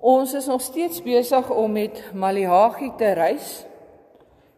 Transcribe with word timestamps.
Ons 0.00 0.32
is 0.32 0.46
nog 0.48 0.62
steeds 0.64 1.02
besig 1.04 1.50
om 1.52 1.72
met 1.76 1.98
Maleagi 2.16 2.88
te 2.96 3.10
reis. 3.12 3.66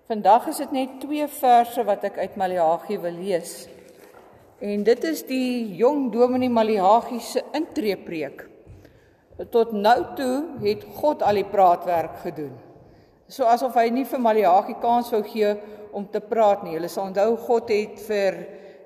Vandag 0.07 0.47
is 0.53 0.61
dit 0.63 0.71
net 0.71 1.01
twee 1.03 1.27
verse 1.27 1.83
wat 1.83 2.05
ek 2.07 2.21
uit 2.23 2.37
Maleagi 2.39 2.99
wil 3.03 3.19
lees. 3.19 3.67
En 4.63 4.85
dit 4.87 5.09
is 5.11 5.25
die 5.27 5.75
jong 5.81 6.13
dominee 6.15 6.51
Maleagi 6.51 7.19
se 7.19 7.43
intreepreek. 7.59 8.47
Tot 9.51 9.75
nou 9.75 9.97
toe 10.15 10.63
het 10.63 10.87
God 11.01 11.27
al 11.27 11.43
die 11.43 11.49
praatwerk 11.51 12.23
gedoen. 12.23 12.55
So 13.27 13.43
asof 13.51 13.75
hy 13.75 13.89
nie 13.91 14.07
vir 14.07 14.23
Maleagi 14.23 14.79
kans 14.79 15.11
wou 15.11 15.25
gee 15.27 15.57
om 15.91 16.07
te 16.07 16.23
praat 16.23 16.63
nie. 16.63 16.79
Hulle 16.79 16.93
sal 16.93 17.11
onthou 17.11 17.35
God 17.49 17.75
het 17.75 17.99
vir 18.07 18.45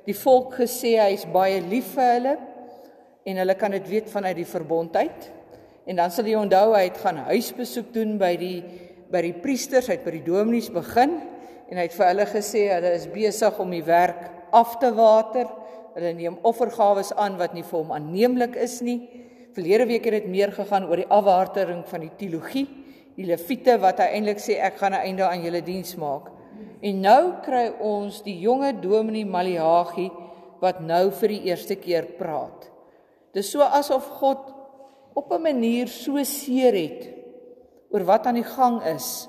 die 0.08 0.16
volk 0.16 0.56
gesê 0.62 0.96
hy 1.04 1.12
is 1.20 1.28
baie 1.28 1.60
lief 1.60 1.98
vir 1.98 2.14
hulle 2.16 2.38
en 3.28 3.44
hulle 3.44 3.60
kan 3.60 3.76
dit 3.76 3.92
weet 3.92 4.08
vanuit 4.08 4.38
die 4.40 4.48
verbondheid. 4.48 5.34
En 5.86 5.96
dan 5.96 6.10
sal 6.10 6.26
jy 6.26 6.34
onthou 6.38 6.74
hy 6.74 6.88
het 6.88 6.98
gaan 6.98 7.22
huisbesoek 7.28 7.92
doen 7.94 8.16
by 8.18 8.34
die 8.40 8.58
by 9.06 9.20
die 9.22 9.36
priesters, 9.38 9.86
hy 9.86 10.00
het 10.00 10.06
by 10.06 10.16
die 10.16 10.24
dominees 10.26 10.66
begin 10.74 11.12
en 11.70 11.78
hy 11.78 11.84
het 11.86 11.94
vir 11.94 12.08
hulle 12.08 12.24
gesê 12.26 12.64
hulle 12.72 12.90
is 12.96 13.06
besig 13.10 13.60
om 13.62 13.70
die 13.70 13.84
werk 13.86 14.24
af 14.54 14.76
te 14.82 14.90
water. 14.94 15.46
Hulle 15.94 16.10
neem 16.18 16.40
offergawes 16.46 17.12
aan 17.14 17.38
wat 17.38 17.54
nie 17.54 17.64
vir 17.66 17.78
hom 17.78 17.94
aanneemlik 17.94 18.58
is 18.60 18.80
nie. 18.82 18.98
Verlede 19.54 19.86
week 19.88 20.08
het 20.10 20.18
dit 20.18 20.28
meer 20.30 20.52
gegaan 20.52 20.88
oor 20.90 21.00
die 21.00 21.08
afwatering 21.08 21.84
van 21.88 22.02
die 22.04 22.12
teologie, 22.18 22.66
die 23.16 23.28
leviete 23.30 23.78
wat 23.80 24.02
hy 24.02 24.10
eintlik 24.18 24.42
sê 24.42 24.58
ek 24.60 24.82
gaan 24.82 24.92
'n 24.92 25.06
einde 25.06 25.24
aan 25.24 25.42
julle 25.46 25.62
diens 25.62 25.94
maak. 25.96 26.28
En 26.82 27.00
nou 27.00 27.22
kry 27.42 27.72
ons 27.80 28.22
die 28.22 28.38
jonge 28.40 28.72
dominee 28.80 29.24
Maliagi 29.24 30.10
wat 30.60 30.80
nou 30.80 31.10
vir 31.10 31.28
die 31.28 31.44
eerste 31.48 31.76
keer 31.76 32.04
praat. 32.18 32.70
Dis 33.32 33.50
so 33.50 33.60
asof 33.60 34.04
God 34.20 34.55
op 35.16 35.32
'n 35.32 35.42
manier 35.42 35.88
so 35.88 36.22
seer 36.22 36.74
het 36.76 37.08
oor 37.90 38.04
wat 38.04 38.26
aan 38.26 38.34
die 38.34 38.50
gang 38.56 38.82
is 38.84 39.28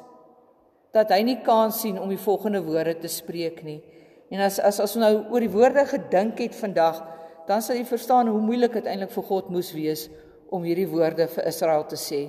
dat 0.92 1.10
hy 1.10 1.22
nie 1.22 1.42
kans 1.42 1.80
sien 1.82 2.00
om 2.02 2.10
die 2.10 2.20
volgende 2.20 2.62
woorde 2.64 2.98
te 2.98 3.08
spreek 3.08 3.64
nie. 3.64 3.82
En 4.30 4.40
as 4.40 4.60
as 4.60 4.80
as 4.80 4.96
ons 4.96 5.04
nou 5.06 5.14
oor 5.32 5.40
die 5.40 5.52
woorde 5.52 5.86
gedink 5.86 6.40
het 6.40 6.56
vandag, 6.56 7.04
dan 7.48 7.62
sal 7.62 7.76
jy 7.76 7.86
verstaan 7.86 8.28
hoe 8.28 8.42
moeilik 8.42 8.74
dit 8.74 8.86
eintlik 8.86 9.12
vir 9.12 9.24
God 9.24 9.50
moes 9.50 9.72
wees 9.72 10.10
om 10.50 10.64
hierdie 10.64 10.88
woorde 10.88 11.28
vir 11.28 11.48
Israel 11.48 11.86
te 11.86 11.96
sê. 11.96 12.28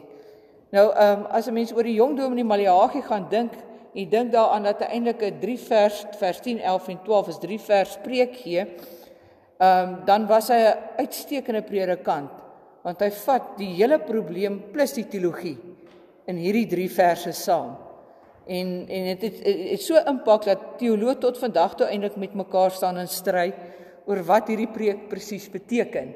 Nou, 0.71 0.93
ehm 0.93 1.21
um, 1.21 1.27
as 1.27 1.49
'n 1.49 1.55
mens 1.55 1.73
oor 1.73 1.83
die 1.83 1.99
jong 1.99 2.17
dominee 2.17 2.45
Maleagi 2.45 3.03
gaan 3.03 3.27
dink, 3.31 3.53
jy 3.95 4.09
dink 4.09 4.33
daaraan 4.33 4.63
dat 4.63 4.79
hy 4.81 4.87
eintlik 4.87 5.23
'n 5.23 5.41
3 5.41 5.59
vers 5.59 6.07
vers 6.19 6.41
10, 6.41 6.61
11 6.61 6.89
en 6.89 6.99
12 7.05 7.29
is 7.29 7.39
3 7.39 7.59
vers 7.59 7.93
spreek 7.93 8.37
gee. 8.37 8.67
Ehm 9.59 9.89
um, 9.89 10.05
dan 10.05 10.27
was 10.27 10.49
hy 10.49 10.61
'n 10.63 10.79
uitstekende 10.99 11.63
predikant 11.63 12.48
want 12.83 13.03
hy 13.03 13.11
vat 13.25 13.57
die 13.59 13.73
hele 13.75 13.99
probleem 13.99 14.61
plus 14.73 14.95
die 14.97 15.07
teologie 15.11 15.57
in 16.29 16.37
hierdie 16.37 16.67
3 16.71 16.89
verse 16.93 17.33
saam. 17.33 17.75
En 18.49 18.69
en 18.89 19.09
dit 19.13 19.25
het, 19.27 19.41
het, 19.45 19.65
het 19.73 19.83
so 19.85 20.01
impak 20.09 20.47
dat 20.49 20.65
teoloë 20.81 21.19
tot 21.21 21.41
vandag 21.41 21.75
toe 21.77 21.89
eintlik 21.89 22.17
met 22.17 22.37
mekaar 22.39 22.73
staan 22.73 23.01
in 23.03 23.11
stry 23.11 23.51
oor 24.09 24.23
wat 24.25 24.49
hierdie 24.49 24.71
preek 24.73 25.09
presies 25.11 25.49
beteken. 25.53 26.15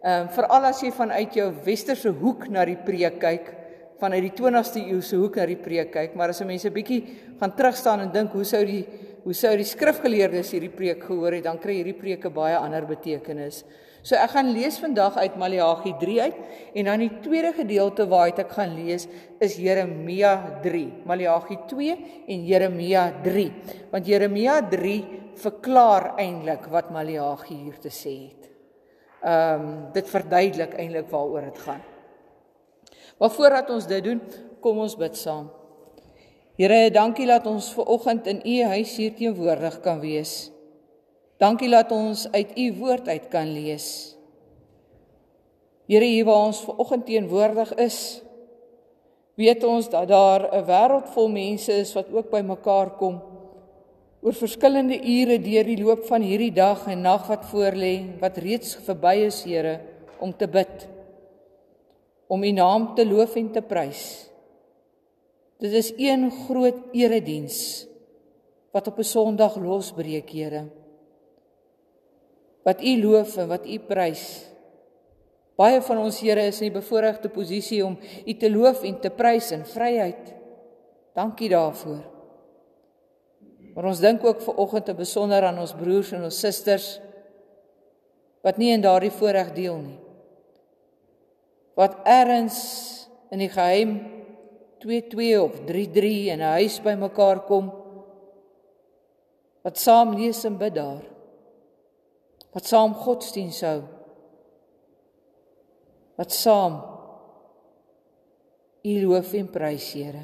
Ehm 0.00 0.26
um, 0.26 0.28
veral 0.32 0.68
as 0.68 0.82
jy 0.84 0.92
vanuit 0.96 1.34
jou 1.36 1.48
westerse 1.64 2.12
hoek 2.20 2.48
na 2.48 2.64
die 2.64 2.78
preek 2.84 3.18
kyk, 3.20 3.52
vanuit 4.00 4.24
die 4.24 4.36
20ste 4.36 4.80
eeu 4.88 5.00
se 5.04 5.16
hoek 5.20 5.36
na 5.36 5.44
die 5.48 5.60
preek 5.60 5.92
kyk, 5.92 6.14
maar 6.16 6.32
as 6.32 6.40
'n 6.40 6.46
mens 6.46 6.64
'n 6.64 6.72
bietjie 6.72 7.04
gaan 7.40 7.56
terugstaan 7.56 8.00
en 8.00 8.12
dink 8.12 8.32
hoe 8.32 8.44
sou 8.44 8.64
die 8.64 8.86
hoe 9.24 9.34
sou 9.34 9.56
die 9.56 9.64
skrifgeleerdes 9.64 10.52
hierdie 10.52 10.72
preek 10.72 11.04
gehoor 11.04 11.32
het, 11.32 11.44
dan 11.44 11.58
kry 11.58 11.74
hierdie 11.74 11.98
preek 11.98 12.24
'n 12.24 12.32
baie 12.32 12.56
ander 12.56 12.86
betekenis. 12.86 13.64
So 14.02 14.16
ek 14.16 14.32
gaan 14.32 14.52
lees 14.54 14.78
vandag 14.80 15.18
uit 15.20 15.36
Maleagi 15.36 15.92
3 16.00 16.20
uit 16.24 16.38
en 16.80 16.88
dan 16.88 17.02
die 17.04 17.10
tweede 17.20 17.52
gedeelte 17.56 18.06
waaruit 18.08 18.40
ek 18.40 18.54
gaan 18.56 18.72
lees 18.78 19.06
is 19.44 19.58
Jeremia 19.60 20.60
3. 20.64 21.04
Maleagi 21.08 21.58
2 21.68 21.96
en 22.32 22.46
Jeremia 22.48 23.04
3. 23.24 23.46
Want 23.92 24.08
Jeremia 24.08 24.60
3 24.72 24.96
verklaar 25.40 26.14
eintlik 26.20 26.66
wat 26.72 26.92
Maleagi 26.92 27.58
hier 27.66 27.78
te 27.80 27.92
sê 27.92 28.16
het. 28.28 28.48
Ehm 29.20 29.60
um, 29.60 29.72
dit 29.92 30.06
verduidelik 30.08 30.78
eintlik 30.80 31.10
waaroor 31.12 31.50
dit 31.50 31.58
gaan. 31.66 31.82
Maar 33.20 33.30
voordat 33.30 33.70
ons 33.70 33.86
dit 33.86 34.04
doen, 34.04 34.20
kom 34.64 34.78
ons 34.80 34.96
bid 34.96 35.16
saam. 35.16 35.50
Here, 36.56 36.88
dankie 36.92 37.26
dat 37.28 37.46
ons 37.48 37.68
ver 37.72 37.88
oggend 37.92 38.26
in 38.32 38.40
u 38.44 38.56
huis 38.72 38.96
hier 38.96 39.12
teenwoordig 39.16 39.78
kan 39.84 40.00
wees. 40.00 40.48
Dankie 41.40 41.70
dat 41.72 41.88
ons 41.92 42.26
uit 42.34 42.52
u 42.58 42.66
woord 42.76 43.08
uit 43.08 43.28
kan 43.32 43.48
lees. 43.48 44.12
Here, 45.88 46.04
hier 46.04 46.26
waar 46.28 46.50
ons 46.50 46.60
ver 46.60 46.76
oggend 46.84 47.06
teenwoordig 47.08 47.72
is, 47.80 48.20
weet 49.40 49.64
ons 49.64 49.88
dat 49.88 50.08
daar 50.08 50.52
'n 50.52 50.66
wêreld 50.68 51.08
vol 51.14 51.28
mense 51.28 51.72
is 51.72 51.94
wat 51.96 52.12
ook 52.12 52.30
by 52.30 52.42
mekaar 52.44 52.90
kom 53.00 53.22
oor 54.22 54.36
verskillende 54.36 55.00
ure 55.00 55.38
deur 55.40 55.64
die 55.64 55.82
loop 55.82 56.04
van 56.04 56.20
hierdie 56.20 56.52
dag 56.52 56.86
en 56.86 57.00
nag 57.00 57.26
wat 57.26 57.48
voorlê, 57.48 58.20
wat 58.20 58.36
reeds 58.36 58.76
verby 58.76 59.14
is, 59.24 59.44
Here, 59.44 59.80
om 60.20 60.36
te 60.36 60.46
bid, 60.46 60.88
om 62.28 62.44
u 62.44 62.52
naam 62.52 62.94
te 62.94 63.06
loof 63.06 63.36
en 63.36 63.52
te 63.52 63.62
prys. 63.62 64.28
Dit 65.58 65.72
is 65.72 65.92
een 65.96 66.30
groot 66.30 66.76
erediens 66.92 67.86
wat 68.72 68.86
op 68.86 68.98
'n 68.98 69.02
Sondag 69.02 69.56
losbreek, 69.56 70.30
Here 70.30 70.79
wat 72.66 72.82
U 72.82 72.94
loof 73.02 73.36
en 73.40 73.48
wat 73.48 73.66
U 73.66 73.78
prys. 73.88 74.24
Baie 75.60 75.80
van 75.84 75.98
ons 76.00 76.20
Here 76.24 76.46
is 76.48 76.60
in 76.60 76.70
die 76.70 76.78
bevoordeelde 76.78 77.28
posisie 77.32 77.82
om 77.84 77.98
U 78.00 78.34
te 78.34 78.50
loof 78.52 78.84
en 78.88 79.00
te 79.00 79.10
prys 79.12 79.50
in 79.56 79.64
vryheid. 79.68 80.32
Dankie 81.16 81.50
daarvoor. 81.52 82.00
Maar 83.74 83.90
ons 83.92 84.00
dink 84.02 84.24
ook 84.24 84.40
ver 84.42 84.56
oggend 84.60 84.86
te 84.88 84.94
besonder 84.94 85.44
aan 85.46 85.60
ons 85.62 85.74
broers 85.76 86.12
en 86.16 86.24
ons 86.26 86.40
susters 86.42 86.98
wat 88.44 88.56
nie 88.58 88.72
in 88.72 88.82
daardie 88.82 89.12
voorreg 89.12 89.52
deel 89.56 89.76
nie. 89.82 89.98
Wat 91.78 92.00
erns 92.08 92.56
in 93.30 93.44
die 93.44 93.52
geheim 93.52 93.98
22 94.80 95.36
of 95.40 95.60
33 95.68 96.32
in 96.32 96.40
'n 96.40 96.56
huis 96.56 96.80
bymekaar 96.80 97.44
kom 97.44 97.70
wat 99.62 99.78
saam 99.78 100.16
lees 100.16 100.44
en 100.44 100.56
bid 100.56 100.74
daar 100.74 101.04
wat 102.54 102.66
saam 102.66 102.94
godsdiens 102.94 103.60
hou 103.66 103.80
wat 106.20 106.34
saam 106.36 106.80
U 108.80 108.92
loof 109.04 109.34
en 109.36 109.48
prys 109.52 109.90
Here. 109.92 110.22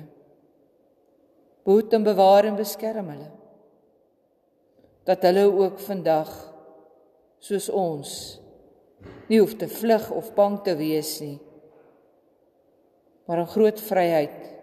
Boet 1.68 1.92
en 1.92 2.04
bewaar 2.06 2.46
en 2.48 2.54
beskerm 2.56 3.10
hulle. 3.12 3.26
Dat 5.04 5.26
hulle 5.28 5.42
ook 5.44 5.76
vandag 5.84 6.30
soos 7.44 7.68
ons 7.68 8.12
nie 9.28 9.42
hoef 9.42 9.52
te 9.60 9.68
vlug 9.68 10.08
of 10.16 10.32
bang 10.38 10.56
te 10.64 10.72
wees 10.78 11.18
nie 11.20 11.36
maar 13.26 13.38
'n 13.42 13.46
groot 13.46 13.80
vryheid 13.80 14.56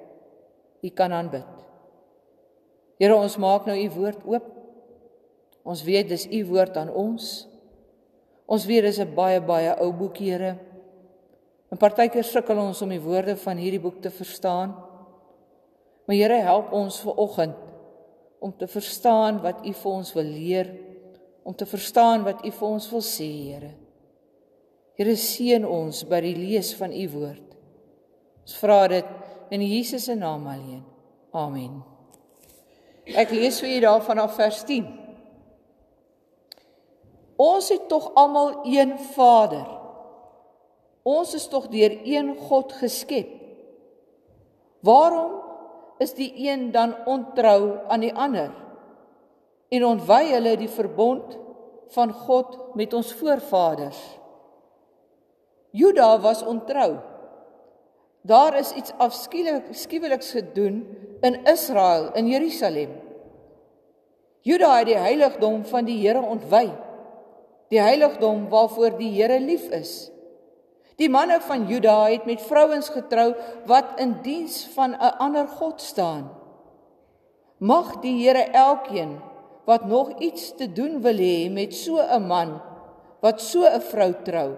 u 0.82 0.90
kan 0.90 1.12
aanbid. 1.12 1.46
Here 2.98 3.16
ons 3.16 3.38
maak 3.38 3.66
nou 3.66 3.78
u 3.78 3.90
woord 3.90 4.24
oop. 4.26 4.46
Ons 5.64 5.84
weet 5.84 6.08
dis 6.08 6.28
u 6.28 6.46
woord 6.46 6.78
aan 6.78 6.90
ons 6.90 7.48
Ons 8.46 8.66
weet 8.66 8.84
dis 8.84 9.00
'n 9.00 9.16
baie 9.16 9.42
baie 9.42 9.76
ou 9.82 9.92
boek, 9.92 10.18
Here. 10.18 10.58
En 11.72 11.78
partykeer 11.78 12.24
sukkel 12.24 12.58
ons 12.58 12.82
om 12.82 12.90
die 12.90 13.02
woorde 13.02 13.36
van 13.36 13.58
hierdie 13.58 13.80
boek 13.80 14.02
te 14.02 14.10
verstaan. 14.10 14.76
Maar 16.06 16.16
Here, 16.16 16.42
help 16.42 16.74
ons 16.74 17.00
ver 17.00 17.16
oggend 17.16 17.56
om 18.40 18.54
te 18.58 18.68
verstaan 18.68 19.42
wat 19.42 19.66
U 19.66 19.74
vir 19.74 19.92
ons 19.92 20.14
wil 20.14 20.24
leer, 20.24 20.74
om 21.44 21.56
te 21.56 21.66
verstaan 21.66 22.24
wat 22.24 22.46
U 22.46 22.52
vir 22.52 22.68
ons 22.68 22.90
wil 22.92 23.02
sê, 23.02 23.30
Here. 23.52 23.74
Here 24.96 25.16
seën 25.16 25.66
ons 25.66 26.04
by 26.04 26.22
die 26.22 26.36
lees 26.36 26.76
van 26.76 26.92
U 26.92 27.10
woord. 27.10 27.56
Ons 28.44 28.58
vra 28.60 28.88
dit 28.88 29.06
in 29.50 29.62
Jesus 29.62 30.04
se 30.04 30.16
naam 30.16 30.48
alleen. 30.48 30.84
Amen. 31.34 31.82
Ek 33.06 33.32
lees 33.36 33.60
vir 33.60 33.78
u 33.78 33.80
daarvan 33.84 34.22
af 34.24 34.36
vers 34.36 34.62
10. 34.68 34.86
Ons 37.36 37.70
het 37.70 37.88
tog 37.90 38.12
almal 38.14 38.62
een 38.64 38.98
Vader. 39.14 39.66
Ons 41.04 41.34
is 41.34 41.48
tog 41.52 41.68
deur 41.68 41.96
een 42.04 42.36
God 42.48 42.74
geskep. 42.80 43.30
Waarom 44.80 45.32
is 45.98 46.14
die 46.14 46.32
een 46.50 46.72
dan 46.72 46.96
ontrou 47.06 47.80
aan 47.88 48.04
die 48.04 48.14
ander? 48.14 48.52
En 49.74 49.86
ontwy 49.86 50.28
hulle 50.32 50.58
die 50.60 50.70
verbond 50.70 51.38
van 51.96 52.14
God 52.14 52.76
met 52.78 52.94
ons 52.94 53.14
voorvaders? 53.14 54.00
Juda 55.74 56.20
was 56.22 56.44
ontrou. 56.46 57.00
Daar 58.22 58.56
is 58.58 58.72
iets 58.72 58.94
afskuweliks 58.98 60.32
gedoen 60.32 60.86
in 61.22 61.44
Israel 61.44 62.12
in 62.14 62.28
Jerusalem. 62.28 62.94
Juda 64.42 64.78
het 64.78 64.88
die 64.92 65.00
heiligdom 65.00 65.66
van 65.66 65.86
die 65.88 65.98
Here 66.08 66.22
ontwy 66.22 66.70
die 67.74 67.82
heiligdom 67.82 68.48
waarvoor 68.52 68.98
die 69.00 69.12
Here 69.16 69.40
lief 69.42 69.66
is. 69.74 70.12
Die 71.02 71.10
manne 71.10 71.40
van 71.42 71.66
Juda 71.66 72.06
het 72.12 72.28
met 72.30 72.44
vrouens 72.46 72.92
getrou 72.94 73.34
wat 73.70 73.98
in 74.04 74.20
diens 74.22 74.68
van 74.76 74.94
'n 74.94 75.14
ander 75.18 75.48
god 75.48 75.82
staan. 75.82 76.30
Mag 77.58 78.02
die 78.02 78.22
Here 78.22 78.46
elkeen 78.54 79.20
wat 79.66 79.86
nog 79.86 80.20
iets 80.20 80.56
te 80.56 80.68
doen 80.68 81.02
wil 81.02 81.18
hê 81.18 81.50
met 81.50 81.74
so 81.74 81.98
'n 81.98 82.28
man 82.28 82.62
wat 83.22 83.42
so 83.42 83.66
'n 83.66 83.82
vrou 83.82 84.14
trou 84.24 84.58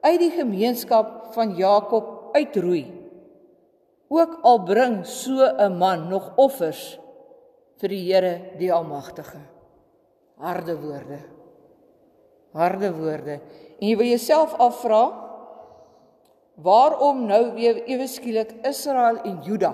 uit 0.00 0.18
die 0.18 0.30
gemeenskap 0.30 1.32
van 1.32 1.56
Jakob 1.56 2.34
uitroei. 2.34 2.86
Ook 4.08 4.38
al 4.42 4.62
bring 4.62 5.06
so 5.06 5.40
'n 5.40 5.78
man 5.78 6.08
nog 6.08 6.32
offers 6.36 6.98
vir 7.78 7.88
die 7.88 8.12
Here 8.12 8.52
die 8.58 8.72
Almagtige. 8.72 9.40
Harde 10.36 10.76
woorde. 10.80 11.41
Harde 12.52 12.92
woorde. 12.92 13.38
En 13.80 13.88
jy 13.88 13.96
wil 13.96 14.12
jouself 14.12 14.54
afvra 14.60 15.02
waarom 16.62 17.24
nou 17.26 17.54
weer 17.56 17.80
ewe 17.88 18.06
skielik 18.06 18.52
Israel 18.68 19.22
en 19.24 19.40
Juda? 19.46 19.72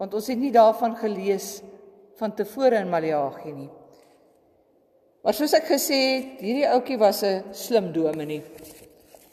Want 0.00 0.14
ons 0.16 0.30
het 0.30 0.38
nie 0.38 0.52
daarvan 0.54 0.94
gelees 0.96 1.58
van 2.20 2.32
tevore 2.36 2.78
in 2.80 2.88
Maleagi 2.92 3.52
nie. 3.52 3.70
Maar 5.20 5.36
soos 5.36 5.52
ek 5.56 5.66
gesê 5.68 5.98
het, 5.98 6.38
hierdie 6.40 6.68
ouetjie 6.68 6.96
was 6.98 7.22
'n 7.24 7.52
slim 7.52 7.92
dominee. 7.92 8.42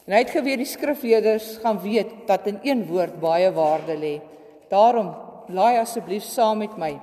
En 0.08 0.14
hy 0.14 0.20
het 0.24 0.32
geweet 0.32 0.58
die 0.58 0.66
skrifleerders 0.66 1.58
gaan 1.64 1.80
weet 1.80 2.28
dat 2.28 2.48
in 2.48 2.60
een 2.64 2.86
woord 2.88 3.20
baie 3.20 3.52
waarde 3.52 3.96
lê. 3.96 4.22
Daarom 4.70 5.16
laai 5.48 5.78
asseblief 5.80 6.24
saam 6.24 6.58
met 6.58 6.78
my 6.78 7.00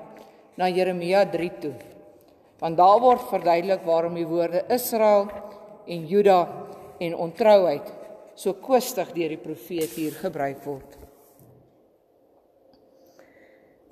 na 0.56 0.68
Jeremia 0.68 1.24
3 1.24 1.50
toe. 1.60 1.93
Want 2.60 2.78
daar 2.78 3.00
word 3.02 3.26
verduidelik 3.30 3.82
waarom 3.86 4.14
die 4.14 4.26
woorde 4.26 4.64
Israel 4.72 5.28
en 5.86 6.06
Juda 6.06 6.40
en 7.02 7.16
ontrouheid 7.16 7.90
so 8.34 8.54
kwistig 8.58 9.10
deur 9.14 9.34
die 9.34 9.40
profeet 9.40 9.94
hier 9.98 10.14
gebruik 10.18 10.62
word. 10.66 10.96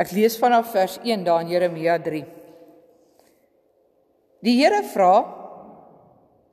Ek 0.03 0.11
lees 0.15 0.39
vanaf 0.41 0.73
vers 0.75 0.99
1 1.03 1.23
daar 1.27 1.45
in 1.45 1.53
Jeremia 1.53 1.99
3. 2.03 2.23
Die 4.43 4.57
Here 4.59 4.83
vra: 4.91 5.15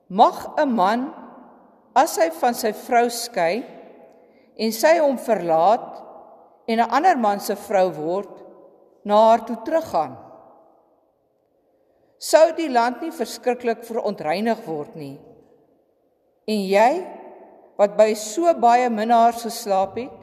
Mag 0.10 0.54
'n 0.58 0.70
man 0.70 1.10
as 1.96 2.18
hy 2.18 2.30
van 2.30 2.54
sy 2.54 2.74
vrou 2.74 3.10
skei 3.10 3.64
en 4.58 4.72
sy 4.72 4.98
hom 5.00 5.18
verlaat 5.18 6.04
en 6.68 6.80
'n 6.80 6.90
ander 6.90 7.18
man 7.18 7.40
se 7.40 7.56
vrou 7.56 7.90
word 7.90 8.34
na 9.04 9.16
haar 9.16 9.46
toe 9.46 9.58
teruggaan 9.66 10.29
sou 12.19 12.45
die 12.57 12.69
land 12.69 13.01
nie 13.01 13.16
verskriklik 13.16 13.86
verontreinig 13.88 14.62
word 14.68 14.95
nie 15.00 15.18
en 16.50 16.63
jy 16.68 16.92
wat 17.80 17.95
by 17.98 18.12
so 18.19 18.51
baie 18.60 18.89
minnaars 18.92 19.45
geslaap 19.48 19.98
het 20.01 20.16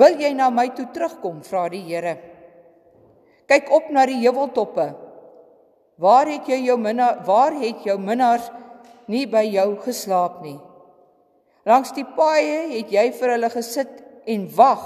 wil 0.00 0.18
jy 0.20 0.32
na 0.36 0.50
my 0.52 0.68
toe 0.76 0.88
terugkom 0.94 1.40
vra 1.46 1.68
die 1.72 1.82
Here 1.88 2.16
kyk 3.50 3.72
op 3.74 3.88
na 3.90 4.04
die 4.06 4.20
heuweltoppe 4.20 4.90
waar 6.00 6.28
het 6.30 6.48
jy 6.48 6.62
jou 6.68 6.78
minna 6.80 7.12
waar 7.26 7.56
het 7.60 7.84
jou 7.84 7.98
minnaars 8.00 8.48
nie 9.10 9.26
by 9.26 9.42
jou 9.50 9.74
geslaap 9.84 10.40
nie. 10.44 10.58
Langs 11.68 11.92
die 11.96 12.06
paaie 12.16 12.70
het 12.72 12.92
jy 12.92 13.10
vir 13.16 13.34
hulle 13.34 13.50
gesit 13.52 14.00
en 14.30 14.46
wag 14.56 14.84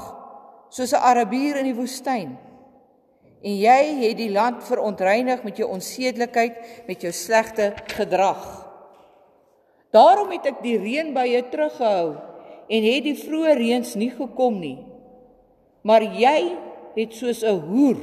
soos 0.70 0.92
'n 0.92 1.04
Arabier 1.10 1.56
in 1.60 1.68
die 1.70 1.76
woestyn. 1.76 2.36
En 3.44 3.56
jy 3.60 3.80
het 4.00 4.16
die 4.16 4.30
land 4.32 4.62
verontreinig 4.64 5.42
met 5.44 5.58
jou 5.60 5.68
onsedelikheid, 5.74 6.56
met 6.88 7.02
jou 7.04 7.12
slegte 7.12 7.74
gedrag. 7.92 8.44
Daarom 9.92 10.32
het 10.32 10.48
ek 10.48 10.62
die 10.64 10.78
reënbuie 10.80 11.42
teruggehou 11.52 12.16
en 12.64 12.86
het 12.88 13.04
die 13.04 13.18
vroeë 13.18 13.52
reëns 13.60 13.94
nie 14.00 14.10
gekom 14.16 14.56
nie. 14.62 14.78
Maar 15.84 16.06
jy 16.16 16.38
het 16.96 17.12
soos 17.12 17.44
'n 17.44 17.60
hoer 17.68 18.00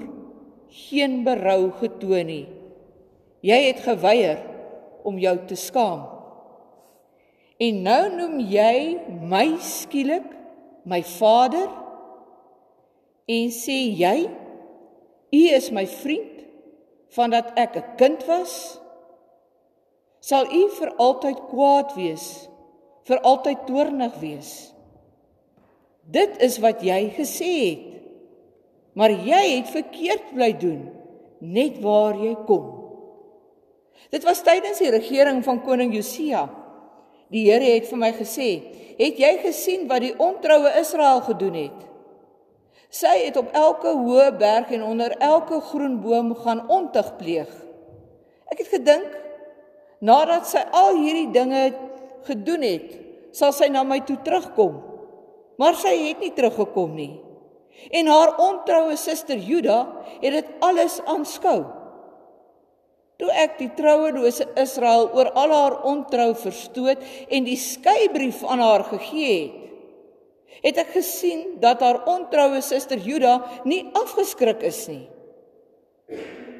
geen 0.69 1.23
berou 1.23 1.71
getoon 1.81 2.25
nie. 2.25 2.47
Jy 3.41 3.59
het 3.67 3.79
geweier 3.79 4.39
om 5.03 5.17
jou 5.17 5.37
te 5.47 5.55
skaam. 5.55 6.05
En 7.57 7.81
nou 7.81 8.15
noem 8.15 8.39
jy 8.39 8.99
my 9.21 9.57
skielik 9.57 10.29
my 10.85 11.03
vader 11.03 11.67
en 13.29 13.49
sê 13.53 13.77
jy 13.97 14.29
u 15.31 15.41
is 15.57 15.71
my 15.71 15.85
vriend 15.87 16.43
vandat 17.15 17.51
ek 17.55 17.75
'n 17.75 17.87
kind 17.97 18.25
was 18.27 18.79
sal 20.19 20.45
u 20.45 20.63
vir 20.79 20.89
altyd 20.97 21.39
kwaad 21.51 21.95
wees 21.95 22.27
vir 23.07 23.19
altyd 23.21 23.65
toornig 23.67 24.15
wees 24.19 24.73
dit 26.05 26.37
is 26.39 26.59
wat 26.59 26.83
jy 26.83 27.01
gesê 27.17 27.53
het 27.69 27.87
maar 28.93 29.11
jy 29.11 29.43
het 29.57 29.69
verkeerd 29.69 30.33
bly 30.33 30.51
doen 30.53 30.81
net 31.39 31.81
waar 31.81 32.15
jy 32.15 32.35
kom 32.45 32.81
Dit 34.11 34.25
was 34.27 34.41
tydens 34.43 34.81
die 34.81 34.91
regering 34.91 35.39
van 35.45 35.61
koning 35.63 35.93
Josia. 35.95 36.47
Die 37.31 37.45
Here 37.47 37.75
het 37.77 37.87
vir 37.87 37.99
my 37.99 38.11
gesê: 38.11 38.49
"Het 38.97 39.19
jy 39.19 39.37
gesien 39.43 39.87
wat 39.87 40.01
die 40.01 40.17
ontroue 40.17 40.71
Israel 40.79 41.21
gedoen 41.21 41.53
het? 41.53 41.79
Sy 42.91 43.13
het 43.25 43.37
op 43.39 43.53
elke 43.55 43.93
hoë 43.95 44.31
berg 44.35 44.71
en 44.75 44.83
onder 44.83 45.15
elke 45.23 45.61
groen 45.71 46.01
boom 46.03 46.35
gaan 46.35 46.65
ontug 46.67 47.15
pleeg." 47.17 47.51
Ek 48.51 48.59
het 48.59 48.67
gedink 48.67 49.15
nadat 50.03 50.49
sy 50.49 50.63
al 50.75 50.97
hierdie 50.99 51.31
dinge 51.31 51.71
gedoen 52.27 52.63
het, 52.65 52.89
sal 53.31 53.53
sy 53.55 53.69
na 53.71 53.83
my 53.87 54.01
toe 54.03 54.17
terugkom. 54.25 54.81
Maar 55.61 55.77
sy 55.79 55.93
het 56.09 56.19
nie 56.19 56.33
teruggekom 56.35 56.95
nie. 56.97 57.13
En 57.95 58.09
haar 58.11 58.35
ontroue 58.41 58.97
suster 58.99 59.39
Juda 59.39 59.85
het 60.21 60.33
dit 60.35 60.49
alles 60.59 60.99
aanskou. 61.09 61.63
Toe 63.21 63.29
ek 63.37 63.59
die 63.59 63.69
trouelose 63.77 64.47
Israel 64.57 65.07
oor 65.13 65.29
al 65.37 65.53
haar 65.53 65.75
ontrou 65.87 66.31
verstoot 66.41 67.03
en 67.29 67.45
die 67.45 67.57
skeybrief 67.61 68.41
aan 68.43 68.63
haar 68.63 68.83
gegee 68.89 69.35
het, 69.37 69.57
het 70.59 70.77
ek 70.77 70.93
gesien 70.97 71.57
dat 71.63 71.81
haar 71.81 72.03
ontroue 72.09 72.61
suster 72.61 72.99
Juda 72.99 73.39
nie 73.63 73.83
afgeskrik 73.97 74.61
is 74.67 74.83
nie. 74.91 75.07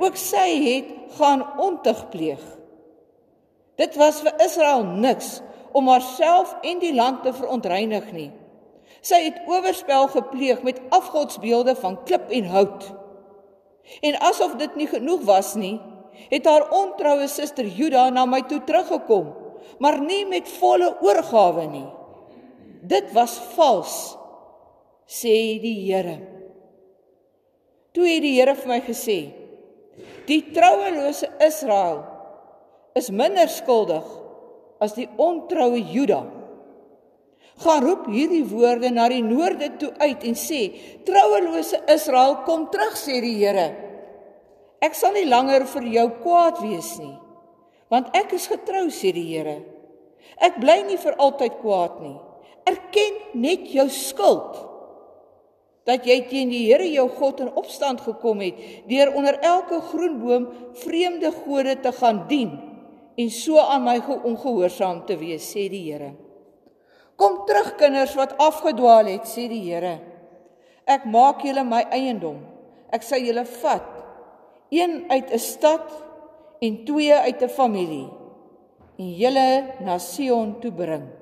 Ook 0.02 0.18
sy 0.18 0.48
het 0.64 0.90
gaan 1.20 1.44
ontug 1.60 2.08
pleeg. 2.10 2.42
Dit 3.78 3.98
was 4.00 4.22
vir 4.24 4.38
Israel 4.44 4.84
niks 4.86 5.42
om 5.78 5.90
haarself 5.92 6.56
en 6.62 6.80
die 6.82 6.94
land 6.96 7.24
te 7.24 7.34
verontreinig 7.36 8.10
nie. 8.16 8.32
Sy 9.02 9.24
het 9.26 9.40
oorspel 9.50 10.10
gepleeg 10.14 10.62
met 10.66 10.81
afgodsbeelde 10.94 11.76
van 11.80 12.04
klip 12.06 12.30
en 12.30 12.50
hout. 12.54 12.90
En 14.02 14.19
asof 14.30 14.56
dit 14.62 14.76
nie 14.78 14.88
genoeg 14.88 15.24
was 15.26 15.56
nie, 15.57 15.80
het 16.30 16.45
haar 16.45 16.68
ontroue 16.76 17.28
suster 17.31 17.66
Juda 17.66 18.10
na 18.14 18.28
my 18.30 18.44
toe 18.48 18.62
teruggekom, 18.68 19.31
maar 19.81 20.00
nie 20.02 20.26
met 20.30 20.50
volle 20.60 20.94
oorgawe 21.02 21.66
nie. 21.71 21.88
Dit 22.81 23.11
was 23.14 23.38
vals, 23.54 24.18
sê 25.06 25.59
die 25.61 25.78
Here. 25.85 26.18
Toe 27.94 28.07
het 28.07 28.23
die 28.23 28.33
Here 28.40 28.56
vir 28.57 28.71
my 28.71 28.80
gesê: 28.85 29.19
Die 30.26 30.42
trouelose 30.56 31.30
Israel 31.44 32.02
is 32.97 33.11
minder 33.14 33.50
skuldig 33.52 34.07
as 34.81 34.95
die 34.97 35.09
ontroue 35.21 35.81
Juda. 35.94 36.23
Gaan 37.61 37.83
roep 37.85 38.07
hierdie 38.09 38.45
woorde 38.50 38.90
na 38.90 39.06
die 39.11 39.21
noorde 39.21 39.69
toe 39.78 39.92
uit 40.02 40.26
en 40.26 40.40
sê: 40.40 40.64
Trouelose 41.06 41.83
Israel, 41.92 42.40
kom 42.47 42.66
terug, 42.73 42.97
sê 42.97 43.19
die 43.21 43.35
Here. 43.44 43.68
Ek 44.81 44.97
sal 44.97 45.14
nie 45.14 45.28
langer 45.30 45.68
vir 45.69 45.85
jou 45.94 46.07
kwaad 46.23 46.64
wees 46.64 46.95
nie, 46.97 47.14
want 47.94 48.09
ek 48.18 48.33
is 48.33 48.50
getrou 48.50 48.88
sê 48.90 49.14
die 49.14 49.28
Here. 49.30 49.59
Ek 50.42 50.57
bly 50.57 50.80
nie 50.88 50.97
vir 50.97 51.19
altyd 51.21 51.61
kwaad 51.61 52.02
nie. 52.02 52.18
Erken 52.69 53.18
net 53.33 53.68
jou 53.73 53.87
skuld 53.89 54.68
dat 55.87 56.06
jy 56.06 56.19
teen 56.30 56.51
die 56.51 56.68
Here 56.69 56.85
jou 56.91 57.07
God 57.18 57.41
in 57.41 57.53
opstand 57.57 58.03
gekom 58.06 58.44
het 58.45 58.59
deur 58.89 59.13
onder 59.18 59.39
elke 59.39 59.81
groen 59.91 60.19
boom 60.21 60.49
vreemde 60.83 61.31
gode 61.44 61.80
te 61.81 61.91
gaan 61.91 62.25
dien 62.30 62.51
en 63.18 63.31
so 63.33 63.59
aan 63.59 63.83
my 63.85 63.97
ongehoorsaam 64.01 65.03
te 65.06 65.18
wees 65.19 65.49
sê 65.51 65.68
die 65.71 65.83
Here. 65.89 66.13
Kom 67.18 67.44
terug 67.45 67.75
kinders 67.77 68.13
wat 68.18 68.37
afgedwaal 68.41 69.09
het 69.11 69.27
sê 69.30 69.47
die 69.51 69.63
Here. 69.65 69.99
Ek 70.89 71.06
maak 71.06 71.44
julle 71.45 71.63
my 71.68 71.83
eiendom. 71.94 72.39
Ek 72.91 73.03
sal 73.06 73.21
julle 73.23 73.45
vat 73.61 73.89
een 74.71 75.06
uit 75.09 75.31
'n 75.31 75.39
stad 75.39 75.87
en 76.61 76.85
twee 76.85 77.13
uit 77.13 77.41
'n 77.41 77.49
familie 77.49 78.09
en 78.97 79.09
julle 79.18 79.75
na 79.80 79.97
Sion 79.97 80.59
toe 80.61 80.71
bring. 80.71 81.20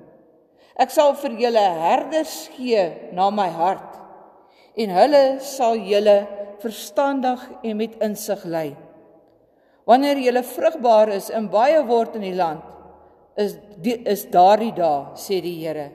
Ek 0.80 0.92
sal 0.94 1.12
vir 1.20 1.36
julle 1.42 1.62
herders 1.82 2.34
gee 2.56 2.84
na 3.12 3.28
my 3.34 3.50
hart 3.52 3.98
en 4.80 4.92
hulle 4.96 5.24
sal 5.44 5.76
julle 5.76 6.22
verstandig 6.62 7.42
en 7.66 7.76
met 7.76 7.98
insig 8.04 8.46
lei. 8.48 8.70
Wanneer 9.88 10.22
julle 10.24 10.42
vrugbaar 10.46 11.12
is 11.12 11.28
en 11.34 11.50
baie 11.52 11.82
word 11.84 12.16
in 12.16 12.24
die 12.24 12.36
land, 12.36 12.64
is 13.36 13.56
die, 13.82 13.98
is 14.08 14.24
daardie 14.32 14.72
dae 14.76 15.18
sê 15.20 15.40
die 15.44 15.58
Here 15.60 15.90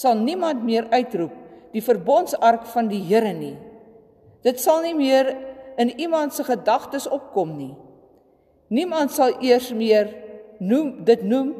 sal 0.00 0.16
niemand 0.16 0.62
meer 0.64 0.86
uitroep 0.94 1.34
die 1.74 1.82
verbondsark 1.84 2.64
van 2.72 2.88
die 2.88 3.02
Here 3.04 3.34
nie. 3.36 3.56
Dit 4.46 4.62
sal 4.62 4.80
nie 4.86 4.94
meer 4.96 5.28
in 5.80 5.92
iemand 6.00 6.32
se 6.32 6.44
gedagtes 6.46 7.04
opkom 7.10 7.52
nie. 7.58 7.74
Niemand 8.72 9.12
sal 9.12 9.36
eers 9.44 9.68
meer 9.76 10.08
noem 10.58 11.02
dit 11.04 11.22
noem 11.26 11.52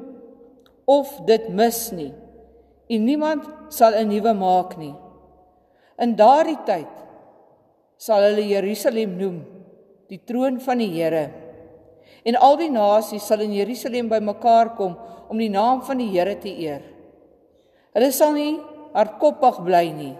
of 0.88 1.12
dit 1.28 1.50
mis 1.52 1.82
nie 1.92 2.10
en 2.90 3.04
niemand 3.06 3.46
sal 3.68 3.94
'n 3.94 4.08
nuwe 4.08 4.32
maak 4.44 4.76
nie 4.78 4.94
in 6.04 6.16
daardie 6.16 6.58
tyd 6.66 6.92
sal 7.96 8.20
hulle 8.28 8.44
Jerusalem 8.54 9.16
noem 9.22 9.38
die 10.10 10.20
troon 10.26 10.58
van 10.66 10.78
die 10.82 10.92
Here 10.96 11.26
En 12.24 12.36
al 12.36 12.58
die 12.60 12.70
nasies 12.72 13.24
sal 13.28 13.40
in 13.44 13.54
Jerusalem 13.56 14.10
bymekaar 14.10 14.74
kom 14.76 14.96
om 15.30 15.38
die 15.40 15.50
naam 15.52 15.80
van 15.86 16.00
die 16.00 16.10
Here 16.12 16.36
te 16.40 16.50
eer. 16.52 16.82
Hulle 17.96 18.10
sal 18.12 18.34
nie 18.36 18.58
hardkoppig 18.94 19.62
bly 19.64 19.86
nie. 19.94 20.16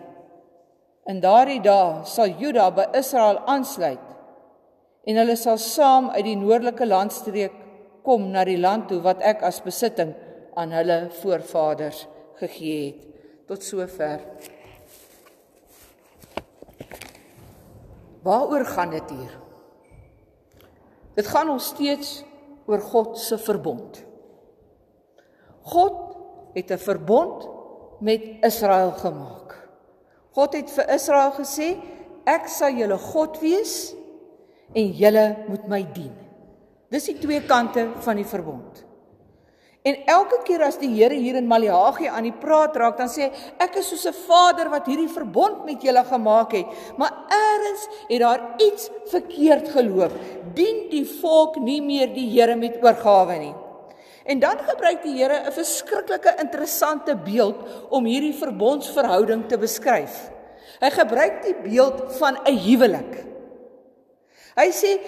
In 1.11 1.21
daardie 1.21 1.61
dae 1.65 2.07
sal 2.09 2.33
Juda 2.41 2.71
by 2.75 2.91
Israel 2.99 3.43
aansluit 3.51 4.07
en 5.09 5.17
hulle 5.17 5.37
sal 5.37 5.59
saam 5.59 6.11
uit 6.15 6.25
die 6.27 6.39
noordelike 6.39 6.87
landstreek 6.87 7.55
kom 8.05 8.29
na 8.33 8.45
die 8.45 8.61
land 8.61 8.89
toe 8.89 9.01
wat 9.05 9.23
ek 9.27 9.43
as 9.49 9.61
besitting 9.65 10.13
aan 10.61 10.73
hulle 10.77 10.99
voorvaders 11.21 12.05
gegee 12.41 12.87
het. 12.87 13.07
Tot 13.51 13.65
sover. 13.67 14.21
Waaroor 18.23 18.65
gaan 18.65 18.91
dit 18.91 19.11
hier? 19.11 19.39
Dit 21.15 21.27
gaan 21.27 21.47
nog 21.47 21.61
steeds 21.61 22.21
oor 22.67 22.81
God 22.81 23.19
se 23.19 23.39
verbond. 23.39 24.05
God 25.63 26.17
het 26.55 26.71
'n 26.71 26.79
verbond 26.79 27.49
met 28.01 28.23
Israel 28.41 28.91
gemaak. 28.91 29.69
God 30.31 30.53
het 30.53 30.71
vir 30.71 30.89
Israel 30.95 31.33
gesê, 31.33 31.77
ek 32.25 32.49
sal 32.49 32.73
julle 32.75 32.99
God 32.99 33.41
wees 33.41 33.95
en 34.73 34.93
julle 34.93 35.45
moet 35.49 35.69
my 35.69 35.83
dien. 35.93 36.15
Dis 36.91 37.05
die 37.05 37.19
twee 37.19 37.43
kante 37.47 37.89
van 38.03 38.17
die 38.17 38.27
verbond. 38.27 38.85
En 39.83 39.97
elke 40.13 40.43
keer 40.45 40.61
as 40.67 40.77
die 40.77 40.91
Here 40.93 41.17
hier 41.17 41.39
in 41.39 41.47
Maleagi 41.49 42.09
aan 42.09 42.27
die 42.29 42.37
praat 42.37 42.77
raak, 42.77 42.99
dan 43.01 43.09
sê 43.09 43.31
hy 43.31 43.55
ek 43.65 43.79
is 43.81 43.89
soos 43.89 44.05
'n 44.07 44.19
vader 44.27 44.69
wat 44.69 44.87
hierdie 44.87 45.09
verbond 45.09 45.65
met 45.65 45.81
julle 45.81 46.05
gemaak 46.05 46.53
het, 46.53 46.67
maar 46.99 47.25
eers 47.33 47.87
het 48.11 48.21
daar 48.21 48.43
iets 48.61 48.91
verkeerd 49.09 49.69
geloop. 49.73 50.13
Dien 50.55 50.91
die 50.91 51.07
volk 51.21 51.57
nie 51.57 51.81
meer 51.81 52.13
die 52.13 52.29
Here 52.29 52.57
met 52.57 52.77
oorgawe 52.83 53.39
nie. 53.39 53.55
En 54.25 54.39
dan 54.39 54.59
gebruik 54.59 55.03
die 55.03 55.17
Here 55.17 55.49
'n 55.49 55.53
verskriklike 55.53 56.37
interessante 56.41 57.17
beeld 57.17 57.57
om 57.89 58.05
hierdie 58.05 58.35
verbondsverhouding 58.35 59.49
te 59.49 59.57
beskryf. 59.57 60.31
Hy 60.81 60.91
gebruik 60.91 61.43
die 61.43 61.57
beeld 61.57 62.13
van 62.19 62.37
'n 62.45 62.57
huwelik. 62.57 63.25
Hy 64.57 64.69
sê 64.71 65.01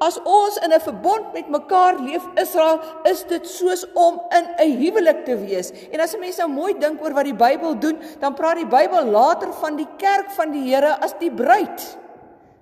As 0.00 0.16
ons 0.24 0.56
in 0.64 0.72
'n 0.72 0.80
verbond 0.80 1.32
met 1.36 1.48
mekaar 1.48 2.00
leef 2.00 2.24
Israel, 2.40 2.80
is 3.04 3.20
dit 3.28 3.46
soos 3.46 3.84
om 3.92 4.20
in 4.32 4.44
'n 4.56 4.76
huwelik 4.80 5.24
te 5.24 5.36
wees. 5.36 5.72
En 5.92 6.00
as 6.00 6.14
'n 6.14 6.20
mens 6.20 6.36
nou 6.36 6.48
mooi 6.48 6.72
dink 6.78 7.02
oor 7.04 7.12
wat 7.12 7.24
die 7.24 7.34
Bybel 7.34 7.78
doen, 7.78 7.98
dan 8.18 8.34
praat 8.34 8.56
die 8.56 8.66
Bybel 8.66 9.04
later 9.04 9.52
van 9.52 9.76
die 9.76 9.88
kerk 9.96 10.30
van 10.30 10.52
die 10.52 10.72
Here 10.72 10.96
as 11.00 11.12
die 11.18 11.30
bruid. 11.30 11.98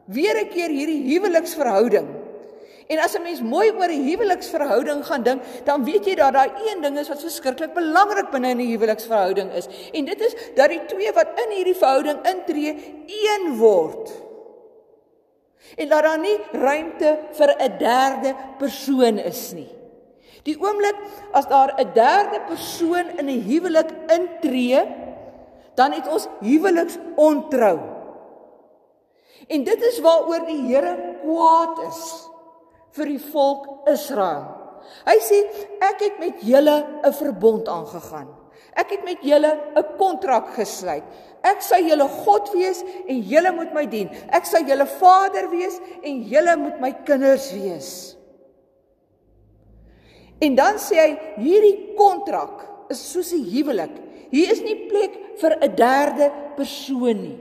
Weer 0.07 0.35
'n 0.35 0.49
keer 0.49 0.69
hierdie 0.69 1.15
huweliksverhouding. 1.15 2.09
En 2.89 2.99
as 2.99 3.15
'n 3.15 3.23
mens 3.23 3.41
mooi 3.41 3.71
oor 3.71 3.89
'n 3.89 4.09
huweliksverhouding 4.09 5.07
gaan 5.07 5.23
dink, 5.23 5.43
dan 5.65 5.85
weet 5.85 6.05
jy 6.05 6.15
dat 6.15 6.33
daar 6.33 6.51
een 6.65 6.83
ding 6.83 6.99
is 6.99 7.09
wat 7.09 7.21
verskriklik 7.21 7.75
belangrik 7.75 8.31
binne 8.31 8.55
'n 8.55 8.59
huweliksverhouding 8.59 9.53
is. 9.53 9.69
En 9.93 10.05
dit 10.05 10.21
is 10.21 10.35
dat 10.55 10.69
die 10.69 10.85
twee 10.87 11.13
wat 11.13 11.27
in 11.37 11.55
hierdie 11.55 11.77
verhouding 11.77 12.19
intree, 12.27 13.05
een 13.07 13.57
word. 13.57 14.27
En 15.77 15.89
dat 15.89 16.03
daar 16.03 16.19
nie 16.19 16.39
ruimte 16.53 17.19
vir 17.33 17.51
'n 17.59 17.79
derde 17.79 18.35
persoon 18.59 19.19
is 19.19 19.53
nie. 19.53 19.69
Die 20.43 20.57
oomblik 20.61 20.97
as 21.33 21.47
daar 21.47 21.75
'n 21.77 21.93
derde 21.95 22.41
persoon 22.47 23.07
in 23.19 23.29
'n 23.29 23.43
huwelik 23.43 23.91
intree, 24.07 24.83
dan 25.75 25.93
het 25.93 26.09
ons 26.09 26.29
huweliks 26.41 26.99
ontrou. 27.17 27.79
En 29.47 29.65
dit 29.65 29.83
is 29.83 30.01
waaroor 30.01 30.47
die 30.47 30.61
Here 30.67 30.95
kwaad 31.23 31.79
is 31.89 32.29
vir 32.97 33.05
die 33.05 33.23
volk 33.31 33.89
Israel. 33.89 34.45
Hy 35.07 35.17
sê 35.23 35.39
ek 35.85 36.01
het 36.01 36.19
met 36.19 36.43
julle 36.43 36.77
'n 37.03 37.13
verbond 37.13 37.69
aangegaan. 37.69 38.29
Ek 38.79 38.93
het 38.95 39.05
met 39.05 39.23
julle 39.27 39.51
'n 39.75 39.97
kontrak 39.99 40.55
gesluit. 40.55 41.03
Ek 41.43 41.63
sal 41.63 41.83
julle 41.83 42.09
God 42.09 42.53
wees 42.53 42.83
en 43.09 43.21
julle 43.21 43.53
moet 43.53 43.73
my 43.75 43.87
dien. 43.87 44.11
Ek 44.31 44.45
sal 44.45 44.63
julle 44.63 44.87
Vader 44.87 45.51
wees 45.51 45.81
en 46.03 46.23
julle 46.23 46.57
moet 46.57 46.81
my 46.81 46.93
kinders 47.05 47.53
wees. 47.53 48.17
En 50.41 50.55
dan 50.55 50.79
sê 50.79 50.95
hy 50.95 51.19
hierdie 51.43 51.95
kontrak 51.97 52.67
is 52.91 53.13
soos 53.13 53.33
'n 53.33 53.45
huwelik. 53.45 53.95
Hier 54.31 54.53
is 54.53 54.61
nie 54.63 54.87
plek 54.89 55.39
vir 55.41 55.59
'n 55.61 55.75
derde 55.75 56.33
persoon 56.57 57.23
nie. 57.23 57.39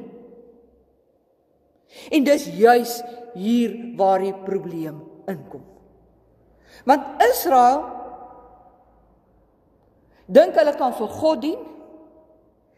En 2.11 2.23
dis 2.23 2.47
juis 2.57 3.01
hier 3.35 3.93
waar 3.95 4.19
die 4.19 4.33
probleem 4.33 5.01
inkom. 5.27 5.63
Want 6.85 7.21
Israel 7.21 7.96
dink 10.27 10.55
hulle 10.59 10.75
kan 10.75 10.93
vir 10.93 11.07
God 11.07 11.41
dien 11.41 11.59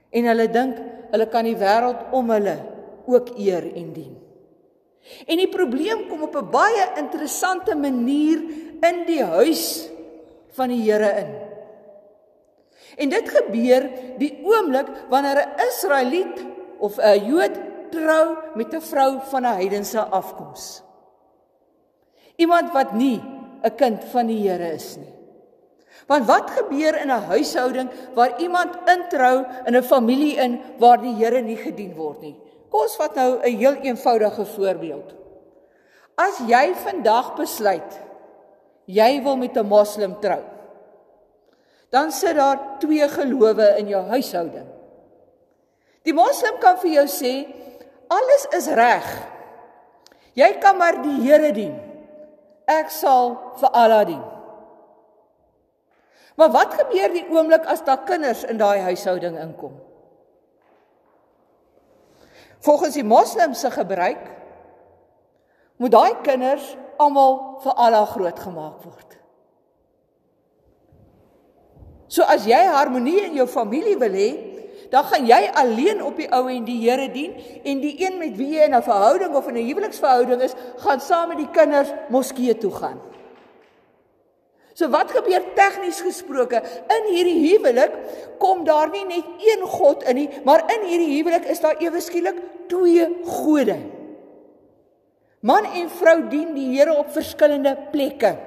en 0.10 0.32
hulle 0.32 0.48
dink 0.48 0.80
hulle 1.12 1.28
kan 1.34 1.46
die 1.46 1.58
wêreld 1.58 2.14
om 2.14 2.30
hulle 2.34 2.58
ook 3.10 3.34
eer 3.38 3.66
en 3.74 3.94
dien. 3.94 4.16
En 5.26 5.40
die 5.42 5.50
probleem 5.50 6.08
kom 6.10 6.24
op 6.24 6.36
'n 6.36 6.52
baie 6.52 6.86
interessante 6.98 7.76
manier 7.76 8.40
in 8.82 9.06
die 9.06 9.24
huis 9.24 9.90
van 10.54 10.70
die 10.70 10.82
Here 10.82 11.12
in. 11.24 11.32
En 12.98 13.10
dit 13.10 13.30
gebeur 13.30 13.90
die 14.18 14.34
oomblik 14.44 14.88
wanneer 15.10 15.38
'n 15.38 15.68
Israeliet 15.68 16.46
of 16.80 16.98
'n 16.98 17.26
Jood 17.26 17.56
trou 17.92 18.38
met 18.56 18.74
'n 18.74 18.82
vrou 18.82 19.20
van 19.32 19.46
'n 19.46 19.56
heidense 19.56 20.00
afkoms. 20.00 20.84
Iemand 22.36 22.72
wat 22.72 22.94
nie 22.94 23.22
'n 23.64 23.76
kind 23.76 24.04
van 24.04 24.28
die 24.28 24.50
Here 24.50 24.74
is 24.74 24.98
nie. 24.98 25.19
Want 26.10 26.26
wat 26.26 26.50
gebeur 26.58 26.98
in 26.98 27.12
'n 27.14 27.26
huishouding 27.30 27.90
waar 28.18 28.40
iemand 28.42 28.76
introu 28.90 29.46
in 29.66 29.76
'n 29.76 29.84
familie 29.84 30.36
in 30.36 30.62
waar 30.78 30.98
die 31.02 31.14
Here 31.14 31.42
nie 31.42 31.58
gedien 31.58 31.96
word 31.96 32.22
nie? 32.22 32.36
Kom 32.70 32.82
ons 32.82 32.96
vat 32.96 33.16
nou 33.16 33.40
'n 33.42 33.58
heel 33.58 33.76
eenvoudige 33.76 34.46
voorbeeld. 34.46 35.14
As 36.16 36.40
jy 36.48 36.74
vandag 36.76 37.36
besluit 37.36 38.10
jy 38.86 39.22
wil 39.24 39.38
met 39.38 39.58
'n 39.58 39.66
moslim 39.66 40.20
trou, 40.20 40.42
dan 41.90 42.12
sit 42.12 42.36
daar 42.36 42.80
twee 42.80 43.08
gelowe 43.08 43.78
in 43.78 43.88
jou 43.88 44.04
huishouding. 44.08 44.68
Die 46.04 46.14
moslim 46.14 46.58
kan 46.60 46.78
vir 46.78 46.92
jou 46.92 47.08
sê 47.08 47.48
alles 48.08 48.48
is 48.58 48.68
reg. 48.68 49.28
Jy 50.34 50.58
kan 50.60 50.78
maar 50.78 51.02
die 51.02 51.22
Here 51.22 51.52
dien. 51.52 51.80
Ek 52.66 52.90
sal 52.90 53.54
vir 53.60 53.70
Allah 53.70 54.06
dien. 54.06 54.39
Maar 56.40 56.52
wat 56.56 56.74
gebeur 56.74 57.12
die 57.12 57.26
oomblik 57.28 57.66
as 57.68 57.84
daar 57.84 58.06
kinders 58.08 58.46
in 58.48 58.58
daai 58.58 58.80
huishouding 58.80 59.36
inkom? 59.44 59.74
Volgens 62.64 62.96
die 62.96 63.04
moslimse 63.04 63.72
gebruik 63.72 64.22
moet 65.76 65.92
daai 65.92 66.16
kinders 66.24 66.78
almal 67.00 67.60
vir 67.64 67.76
Allah 67.76 68.08
grootgemaak 68.08 68.86
word. 68.88 69.18
So 72.08 72.24
as 72.24 72.48
jy 72.48 72.62
harmonie 72.72 73.20
in 73.28 73.36
jou 73.36 73.48
familie 73.48 73.98
wil 74.00 74.16
hê, 74.16 74.30
dan 74.90 75.06
gaan 75.12 75.28
jy 75.28 75.42
alleen 75.60 76.00
op 76.04 76.18
die 76.18 76.30
ou 76.34 76.46
en 76.50 76.64
die 76.66 76.80
Here 76.82 77.12
dien 77.12 77.36
en 77.64 77.84
die 77.84 77.94
een 78.00 78.16
met 78.18 78.40
wie 78.40 78.56
jy 78.56 78.72
in 78.72 78.76
'n 78.76 78.82
verhouding 78.82 79.36
of 79.36 79.48
in 79.48 79.60
'n 79.60 79.68
huweliksverhouding 79.68 80.42
is, 80.42 80.56
gaan 80.78 81.00
saam 81.00 81.28
met 81.30 81.38
die 81.38 81.52
kinders 81.52 81.92
moskee 82.10 82.58
toe 82.58 82.72
gaan. 82.72 83.09
So 84.80 84.88
wat 84.88 85.12
gebeur 85.12 85.44
tegnies 85.58 86.00
gesproke 86.00 86.62
in 86.64 87.08
hierdie 87.12 87.40
huwelik 87.50 87.96
kom 88.40 88.62
daar 88.64 88.88
nie 88.94 89.04
net 89.10 89.42
een 89.44 89.66
God 89.68 90.06
in 90.08 90.16
nie, 90.16 90.28
maar 90.48 90.64
in 90.72 90.86
hierdie 90.88 91.18
huwelik 91.18 91.50
is 91.52 91.60
daar 91.60 91.82
ewe 91.84 92.00
skielik 92.00 92.38
twee 92.72 93.08
gode. 93.28 93.76
Man 95.44 95.68
en 95.68 95.90
vrou 95.92 96.22
dien 96.32 96.54
die 96.56 96.70
Here 96.78 96.94
op 96.96 97.12
verskillende 97.12 97.74
plekke. 97.92 98.38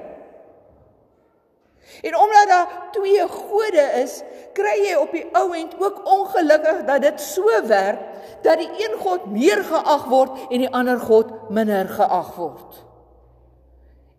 En 2.00 2.16
omdat 2.16 2.48
daar 2.48 2.70
twee 2.96 3.26
gode 3.28 3.84
is, 4.00 4.22
kry 4.56 4.72
jy 4.86 4.94
op 5.00 5.12
die 5.12 5.26
ou 5.36 5.50
end 5.56 5.74
ook 5.80 6.00
ongelukkig 6.08 6.80
dat 6.88 7.04
dit 7.04 7.20
so 7.20 7.60
werk 7.68 8.00
dat 8.44 8.62
die 8.62 8.70
een 8.80 8.96
God 9.04 9.28
meer 9.28 9.60
geag 9.68 10.08
word 10.08 10.48
en 10.48 10.64
die 10.64 10.72
ander 10.72 11.00
God 11.00 11.50
minder 11.52 11.92
geag 11.92 12.32
word. 12.40 12.80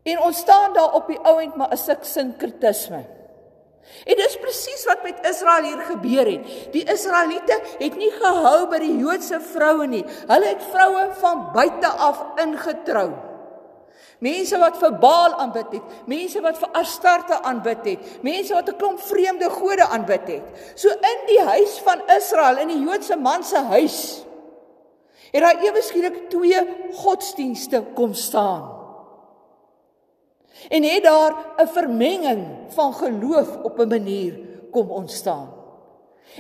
En 0.04 0.20
ons 0.20 0.38
staan 0.38 0.74
daar 0.74 0.94
op 0.94 1.08
die 1.08 1.20
ouend 1.20 1.56
maar 1.56 1.72
'n 1.72 1.78
suk 1.78 2.04
sinkretisme. 2.04 3.04
En 4.04 4.16
dis 4.16 4.38
presies 4.40 4.86
wat 4.86 5.04
met 5.04 5.28
Israel 5.28 5.64
hier 5.64 5.84
gebeur 5.88 6.26
het. 6.26 6.48
Die 6.74 6.84
Israeliete 6.92 7.60
het 7.80 7.96
nie 8.00 8.12
gehou 8.12 8.68
by 8.72 8.80
die 8.80 8.98
Joodse 8.98 9.40
vroue 9.54 9.88
nie. 9.88 10.04
Hulle 10.28 10.46
het 10.46 10.64
vroue 10.72 11.10
van 11.20 11.46
buite 11.54 11.88
af 11.88 12.24
ingetrou. 12.36 13.12
Mense 14.24 14.58
wat 14.58 14.78
vir 14.80 14.94
Baal 15.04 15.34
aanbid 15.44 15.72
het, 15.76 15.96
mense 16.08 16.42
wat 16.42 16.58
vir 16.58 16.70
Astarte 16.80 17.42
aanbid 17.44 17.86
het, 17.86 18.24
mense 18.24 18.54
wat 18.54 18.70
'n 18.70 18.78
klomp 18.80 19.00
vreemde 19.00 19.50
gode 19.50 19.84
aanbid 19.84 20.28
het. 20.28 20.46
So 20.76 20.90
in 20.90 21.20
die 21.28 21.42
huis 21.42 21.80
van 21.84 22.02
Israel, 22.08 22.58
in 22.58 22.68
die 22.68 22.84
Joodse 22.84 23.16
man 23.16 23.44
se 23.44 23.58
huis, 23.58 24.24
het 25.32 25.42
daar 25.42 25.60
ewe 25.64 25.82
skielik 25.82 26.30
twee 26.30 26.62
godsdienste 26.94 27.84
kom 27.96 28.14
staan. 28.14 28.73
En 30.70 30.84
het 30.84 31.04
daar 31.04 31.36
'n 31.58 31.68
vermenging 31.68 32.48
van 32.70 32.94
geloof 32.94 33.58
op 33.64 33.80
'n 33.80 33.88
manier 33.88 34.40
kom 34.72 34.92
ontstaan. 34.92 35.54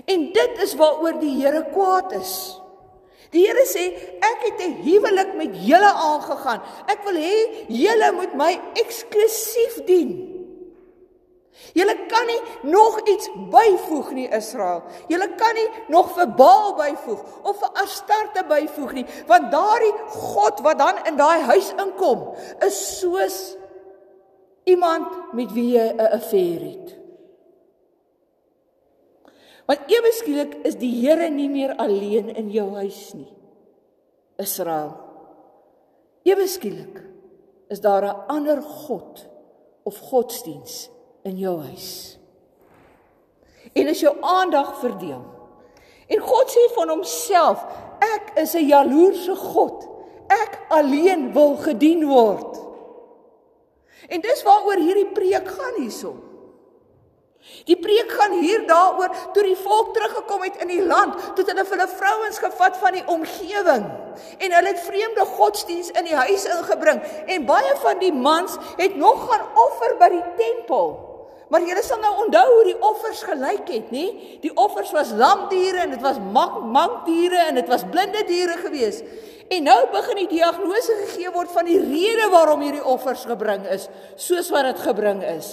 En 0.05 0.31
dit 0.31 0.51
is 0.61 0.75
waaroor 0.75 1.19
die 1.19 1.43
Here 1.43 1.65
kwaad 1.71 2.11
is. 2.11 2.61
Die 3.29 3.47
Here 3.47 3.65
sê 3.65 3.83
ek 4.19 4.39
het 4.47 4.61
'n 4.61 4.81
huwelik 4.85 5.33
met 5.35 5.65
julle 5.65 5.93
aangegaan. 5.93 6.61
Ek 6.85 7.03
wil 7.03 7.15
hê 7.15 7.65
julle 7.67 8.11
moet 8.11 8.33
my 8.33 8.59
eksklusief 8.73 9.83
dien. 9.85 10.33
Julle 11.73 11.95
kan 12.07 12.25
nie 12.25 12.41
nog 12.61 12.99
iets 13.07 13.29
byvoeg 13.49 14.11
nie 14.11 14.27
Israel. 14.29 14.83
Julle 15.07 15.29
kan 15.37 15.53
nie 15.53 15.69
nog 15.87 16.11
vir 16.13 16.27
Baal 16.27 16.73
byvoeg 16.75 17.21
of 17.43 17.59
vir 17.59 17.69
Astarte 17.73 18.43
byvoeg 18.49 18.93
nie, 18.93 19.05
want 19.27 19.51
daardie 19.51 19.93
God 20.07 20.59
wat 20.65 20.77
dan 20.81 21.05
in 21.05 21.17
daai 21.17 21.41
huis 21.41 21.71
inkom, 21.77 22.33
is 22.65 22.99
soos 22.99 23.55
iemand 24.63 25.33
met 25.33 25.51
wie 25.51 25.71
jy 25.77 25.87
'n 25.93 25.99
affære 25.99 26.69
het. 26.69 26.95
Want 29.65 29.79
ewe 29.87 30.11
skielik 30.11 30.53
is 30.67 30.75
die 30.75 30.91
Here 31.07 31.29
nie 31.29 31.49
meer 31.49 31.75
alleen 31.75 32.35
in 32.35 32.51
jou 32.51 32.73
huis 32.75 33.13
nie. 33.13 33.31
Israel. 34.37 34.97
Ewe 36.23 36.47
skielik 36.47 37.03
is 37.69 37.79
daar 37.79 38.03
'n 38.03 38.27
ander 38.27 38.61
God 38.61 39.27
of 39.83 39.97
godsdiens 39.97 40.89
in 41.23 41.37
jou 41.37 41.59
huis. 41.61 42.17
En 43.73 43.87
as 43.87 43.99
jou 43.99 44.17
aandag 44.21 44.79
verdeel. 44.79 45.23
En 46.07 46.19
God 46.19 46.51
sê 46.51 46.73
van 46.73 46.89
homself, 46.89 47.63
ek 47.99 48.31
is 48.35 48.53
'n 48.53 48.67
jaloerse 48.67 49.35
God. 49.35 49.87
Ek 50.27 50.59
alleen 50.69 51.33
wil 51.33 51.55
gedien 51.55 52.07
word. 52.07 52.62
En 54.07 54.21
dis 54.21 54.43
waaroor 54.43 54.81
hierdie 54.81 55.09
preek 55.15 55.47
gaan 55.47 55.81
hierson. 55.81 56.21
Die 57.67 57.75
preek 57.79 58.11
gaan 58.11 58.37
hier 58.39 58.63
daaroor 58.67 59.11
toe 59.35 59.43
die 59.43 59.57
volk 59.59 59.91
teruggekom 59.95 60.45
het 60.45 60.61
in 60.63 60.69
die 60.71 60.83
land, 60.83 61.17
toe 61.35 61.43
hulle 61.47 61.65
vir 61.67 61.75
hulle 61.75 61.87
vrouens 61.91 62.39
gevat 62.39 62.77
van 62.79 62.95
die 62.95 63.03
omgewing 63.11 63.87
en 64.37 64.53
hulle 64.55 64.69
het 64.71 64.83
vreemde 64.85 65.25
godsdiens 65.35 65.89
in 65.97 66.07
die 66.07 66.15
huis 66.15 66.45
ingebring 66.47 67.01
en 67.27 67.47
baie 67.49 67.73
van 67.83 67.99
die 67.99 68.13
mans 68.15 68.55
het 68.77 68.95
nog 68.95 69.25
gaan 69.27 69.43
offer 69.65 69.97
by 69.99 70.09
die 70.13 70.23
tempel. 70.39 70.95
Maar 71.51 71.67
julle 71.67 71.83
sal 71.85 71.99
nou 72.01 72.13
onthou 72.23 72.45
hoe 72.49 72.63
die 72.65 72.79
offers 72.81 73.19
gelyk 73.27 73.67
het, 73.69 73.91
nê? 73.93 74.05
Die 74.41 74.53
offers 74.57 74.93
was 74.95 75.11
lamdiere 75.13 75.83
en 75.83 75.91
dit 75.93 76.01
was 76.01 76.17
mankdiere 76.23 77.43
en 77.49 77.59
dit 77.59 77.67
was 77.69 77.83
blinde 77.91 78.23
diere 78.25 78.55
gewees. 78.63 79.03
En 79.53 79.67
nou 79.67 79.81
begin 79.91 80.23
die 80.23 80.31
diagnose 80.39 80.95
gegee 81.03 81.31
word 81.33 81.51
van 81.53 81.67
die 81.67 81.79
rede 81.81 82.29
waarom 82.31 82.63
hierdie 82.63 82.85
offers 82.85 83.25
gebring 83.29 83.67
is, 83.73 83.89
soos 84.15 84.49
wat 84.53 84.69
dit 84.71 84.81
gebring 84.85 85.21
is. 85.33 85.51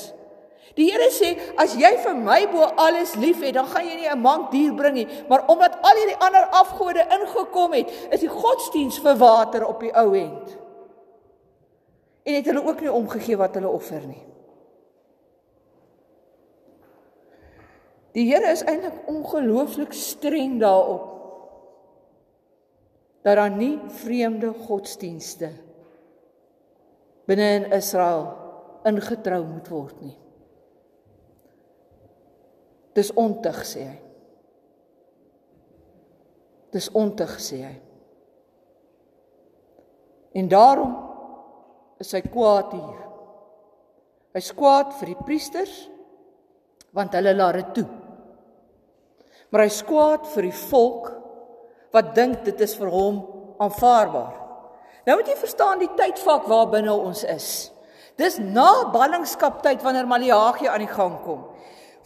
Die 0.78 0.86
Here 0.86 1.08
sê 1.12 1.32
as 1.60 1.74
jy 1.76 1.90
vir 2.04 2.14
my 2.16 2.44
bo 2.52 2.68
alles 2.78 3.16
lief 3.18 3.42
het, 3.42 3.56
dan 3.58 3.66
gaan 3.68 3.84
jy 3.84 3.96
nie 3.98 4.08
'n 4.08 4.22
mank 4.22 4.50
dier 4.52 4.72
bring 4.72 4.94
nie, 4.94 5.08
maar 5.28 5.44
omdat 5.48 5.78
al 5.82 5.96
hierdie 5.96 6.20
ander 6.22 6.46
afgode 6.62 7.04
ingekom 7.18 7.72
het, 7.72 7.90
is 8.10 8.20
die 8.20 8.28
godsdiens 8.28 9.00
vir 9.00 9.16
water 9.16 9.66
op 9.66 9.80
die 9.80 9.92
ou 9.92 10.14
end. 10.14 10.56
En 12.24 12.34
het 12.34 12.46
hulle 12.46 12.64
ook 12.64 12.80
nie 12.80 12.92
omgegee 12.92 13.36
wat 13.36 13.54
hulle 13.54 13.68
offer 13.68 14.06
nie. 14.06 14.24
Die 18.12 18.32
Here 18.32 18.50
is 18.50 18.62
eintlik 18.62 19.06
ongelooflik 19.06 19.92
streng 19.92 20.60
daarop 20.60 21.19
dat 23.22 23.36
daar 23.36 23.52
nie 23.52 23.76
vreemde 24.00 24.52
godsdienste 24.66 25.50
binne 27.28 27.48
in 27.60 27.66
Israel 27.76 28.24
ingetrou 28.88 29.44
moet 29.46 29.68
word 29.70 30.00
nie. 30.02 30.16
Dis 32.96 33.12
ontug 33.14 33.60
sê 33.68 33.84
hy. 33.86 33.98
Dis 36.74 36.88
ontug 36.96 37.36
sê 37.42 37.60
hy. 37.62 37.76
En 40.40 40.50
daarom 40.50 40.96
is 42.02 42.10
hy 42.16 42.22
kwaad 42.24 42.74
hier. 42.74 42.98
Hy's 44.34 44.50
kwaad 44.56 44.94
vir 44.98 45.12
die 45.12 45.22
priesters 45.22 45.76
want 46.96 47.14
hulle 47.14 47.34
laat 47.36 47.60
dit 47.60 47.72
toe. 47.80 47.88
Maar 49.50 49.66
hy's 49.66 49.82
kwaad 49.86 50.26
vir 50.32 50.48
die 50.48 50.58
volk 50.70 51.10
wat 51.92 52.14
dink 52.14 52.44
dit 52.44 52.60
is 52.60 52.76
vir 52.78 52.90
hom 52.92 53.22
aanvaarbaar. 53.60 54.36
Nou 55.06 55.16
moet 55.16 55.30
jy 55.32 55.36
verstaan 55.40 55.80
die 55.80 55.90
tydvak 55.96 56.46
waarbinne 56.50 56.92
ons 56.92 57.24
is. 57.24 57.70
Dis 58.20 58.36
na 58.38 58.90
ballingskap 58.92 59.62
tyd 59.64 59.82
wanneer 59.82 60.08
Maleagi 60.08 60.68
aan 60.68 60.84
die 60.84 60.92
gang 60.92 61.16
kom. 61.24 61.46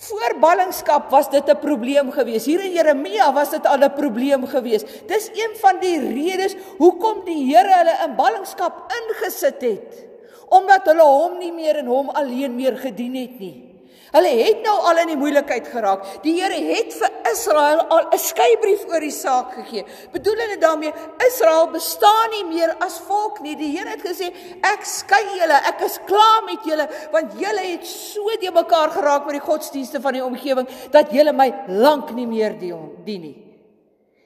Voor 0.04 0.34
ballingskap 0.40 1.10
was 1.10 1.30
dit 1.30 1.48
'n 1.48 1.58
probleem 1.58 2.10
geweest. 2.10 2.46
Hier 2.46 2.64
in 2.64 2.72
Jeremia 2.72 3.32
was 3.32 3.50
dit 3.50 3.66
al 3.66 3.78
'n 3.78 3.92
probleem 3.92 4.46
geweest. 4.46 4.86
Dis 5.06 5.30
een 5.34 5.56
van 5.56 5.78
die 5.80 5.98
redes 5.98 6.56
hoekom 6.78 7.24
die 7.24 7.54
Here 7.54 7.74
hulle 7.78 7.96
in 8.04 8.16
ballingskap 8.16 8.92
ingesit 9.00 9.60
het. 9.60 10.06
Omdat 10.48 10.84
hulle 10.84 11.02
hom 11.02 11.38
nie 11.38 11.52
meer 11.52 11.76
en 11.76 11.86
hom 11.86 12.08
alleen 12.08 12.54
meer 12.54 12.76
gedien 12.76 13.14
het 13.14 13.38
nie. 13.38 13.73
Hulle 14.14 14.30
het 14.38 14.60
nou 14.62 14.74
al 14.86 15.00
in 15.02 15.08
die 15.10 15.18
moeilikheid 15.18 15.66
geraak. 15.72 16.04
Die 16.22 16.36
Here 16.36 16.54
het 16.68 16.92
vir 16.94 17.14
Israel 17.32 17.80
al 17.90 18.04
'n 18.14 18.18
skeybrief 18.18 18.84
oor 18.86 19.00
die 19.00 19.10
saak 19.10 19.54
gegee. 19.54 19.84
Bedoelende 20.12 20.58
daarmee 20.58 20.92
Israel 21.26 21.66
bestaan 21.70 22.30
nie 22.30 22.44
meer 22.44 22.76
as 22.78 23.00
volk 23.08 23.40
nie. 23.40 23.56
Die 23.56 23.76
Here 23.76 23.90
het 23.90 24.02
gesê 24.02 24.30
ek 24.62 24.84
skei 24.84 25.24
julle, 25.38 25.58
ek 25.66 25.80
is 25.80 25.98
klaar 26.06 26.42
met 26.46 26.62
julle 26.64 26.88
want 27.10 27.32
julle 27.38 27.60
het 27.60 27.86
so 27.86 28.28
te 28.40 28.50
mekaar 28.52 28.90
geraak 28.90 29.26
met 29.26 29.34
die 29.34 29.48
godsdienste 29.50 30.00
van 30.00 30.12
die 30.12 30.24
omgewing 30.24 30.68
dat 30.90 31.10
julle 31.10 31.32
my 31.32 31.52
lank 31.68 32.10
nie 32.14 32.26
meer 32.26 32.58
dien 32.58 33.20
nie. 33.20 33.36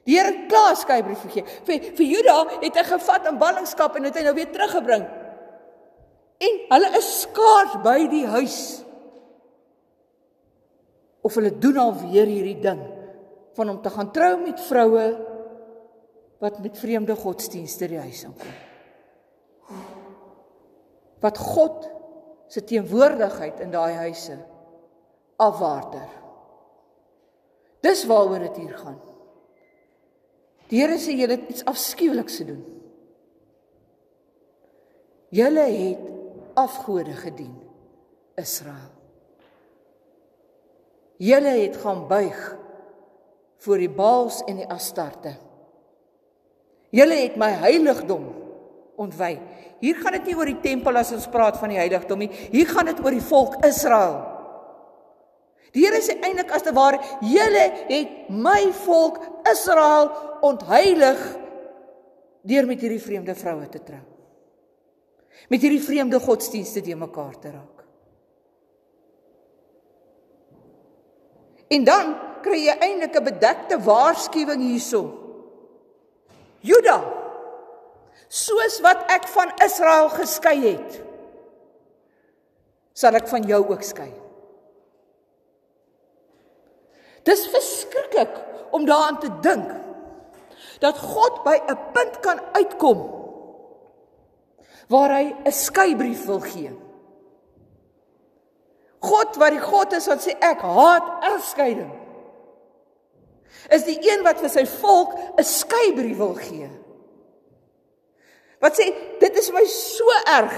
Die 0.05 0.19
Here 0.19 0.45
klaar 0.47 0.75
skeybrief 0.75 1.21
gegee. 1.21 1.45
Vir 1.65 1.95
vir 1.95 2.05
Juda 2.05 2.45
het 2.61 2.75
hy 2.75 2.83
gevat 2.83 3.25
in 3.25 3.39
ballingskap 3.39 3.95
en 3.95 4.03
het 4.03 4.15
hy 4.15 4.23
nou 4.23 4.35
weer 4.35 4.51
teruggebring. 4.51 5.07
En 6.37 6.59
hulle 6.69 6.97
is 6.97 7.21
skaars 7.21 7.81
by 7.83 8.07
die 8.07 8.25
huis 8.27 8.85
of 11.29 11.37
hulle 11.37 11.53
doen 11.61 11.77
alweer 11.77 12.29
hierdie 12.29 12.59
ding 12.63 12.81
van 13.57 13.73
om 13.75 13.81
te 13.83 13.91
gaan 13.93 14.11
trou 14.15 14.33
met 14.41 14.61
vroue 14.65 15.05
wat 16.39 16.59
met 16.63 16.79
vreemde 16.79 17.15
godsdienste 17.19 17.89
die 17.91 17.99
huis 17.99 18.23
inkom. 18.23 18.57
Wat 21.19 21.37
God 21.37 21.89
se 22.49 22.63
teenwoordigheid 22.63 23.59
in 23.61 23.73
daai 23.75 23.93
huise 24.07 24.37
afwaarder. 25.39 26.07
Dis 27.83 28.05
waaroor 28.09 28.47
dit 28.47 28.57
hier 28.63 28.75
gaan. 28.79 28.97
Die 30.69 30.81
Here 30.81 30.99
sê 31.01 31.15
julle 31.17 31.37
het 31.37 31.49
iets 31.51 31.65
afskuweliks 31.69 32.39
gedoen. 32.41 32.61
Julle 35.33 35.65
het 35.69 36.07
afgode 36.57 37.13
gedien, 37.19 37.53
Israel. 38.39 38.98
Julle 41.19 41.51
het 41.59 41.75
gaan 41.81 42.05
buig 42.07 42.37
voor 43.59 43.81
die 43.81 43.91
Baals 43.91 44.39
en 44.47 44.61
die 44.61 44.67
Astarte. 44.71 45.33
Julle 46.95 47.17
het 47.19 47.35
my 47.37 47.49
heiligdom 47.59 48.29
ontwy. 48.99 49.33
Hier 49.83 49.99
gaan 49.99 50.15
dit 50.15 50.29
nie 50.29 50.35
oor 50.39 50.49
die 50.49 50.61
tempel 50.63 50.99
as 50.99 51.11
ons 51.15 51.27
praat 51.31 51.59
van 51.59 51.73
die 51.73 51.79
heiligdom 51.79 52.23
nie. 52.23 52.31
Hier 52.53 52.67
gaan 52.71 52.87
dit 52.87 53.01
oor 53.03 53.15
die 53.15 53.23
volk 53.23 53.59
Israel. 53.67 54.17
Die 55.75 55.83
Here 55.85 55.99
sê 56.01 56.15
eintlik 56.17 56.49
as 56.55 56.63
te 56.65 56.73
ware, 56.73 56.97
julle 57.21 57.65
het 57.91 58.31
my 58.33 58.71
volk 58.85 59.19
Israel 59.51 60.09
ontheilig 60.45 61.19
deur 62.47 62.65
met 62.65 62.81
hierdie 62.81 63.03
vreemde 63.03 63.35
vroue 63.37 63.67
te 63.69 63.83
trou. 63.83 64.01
Met 65.51 65.61
hierdie 65.61 65.83
vreemde 65.83 66.19
godsdienste 66.23 66.81
te 66.81 66.95
mekaar 66.95 67.35
te 67.39 67.51
raak. 67.53 67.78
En 71.69 71.83
dan 71.85 72.15
kry 72.41 72.63
jy 72.65 72.75
eintlik 72.81 73.15
'n 73.15 73.23
bedekte 73.23 73.77
waarskuwing 73.85 74.61
hierso. 74.61 75.01
Juda, 76.59 76.97
soos 78.27 78.79
wat 78.81 79.05
ek 79.11 79.27
van 79.27 79.51
Israel 79.63 80.09
geskei 80.09 80.57
het, 80.65 81.01
sal 82.93 83.15
ek 83.15 83.27
van 83.27 83.45
jou 83.47 83.61
ook 83.69 83.83
skei. 83.83 84.11
Dis 87.23 87.47
verskriklik 87.47 88.33
om 88.71 88.85
daaraan 88.85 89.19
te 89.19 89.31
dink 89.41 89.71
dat 90.79 90.97
God 90.97 91.43
by 91.43 91.57
'n 91.67 91.77
punt 91.93 92.19
kan 92.19 92.39
uitkom 92.51 92.99
waar 94.87 95.11
hy 95.15 95.35
'n 95.45 95.51
skeybrief 95.51 96.25
wil 96.25 96.39
gee. 96.39 96.88
God 98.99 99.37
wat 99.39 99.55
die 99.55 99.63
God 99.63 99.93
is 99.95 100.07
wat 100.11 100.23
sê 100.23 100.35
ek 100.43 100.63
haat 100.63 101.23
egskeiding. 101.31 101.91
Is 103.71 103.85
die 103.87 103.97
een 104.03 104.23
wat 104.25 104.41
vir 104.43 104.51
sy 104.51 104.65
volk 104.79 105.15
'n 105.37 105.43
skeybrief 105.43 106.17
wil 106.17 106.35
gee. 106.35 106.69
Wat 108.59 108.75
sê 108.75 108.91
dit 109.19 109.37
is 109.37 109.51
my 109.51 109.63
so 109.65 110.03
erg 110.27 110.55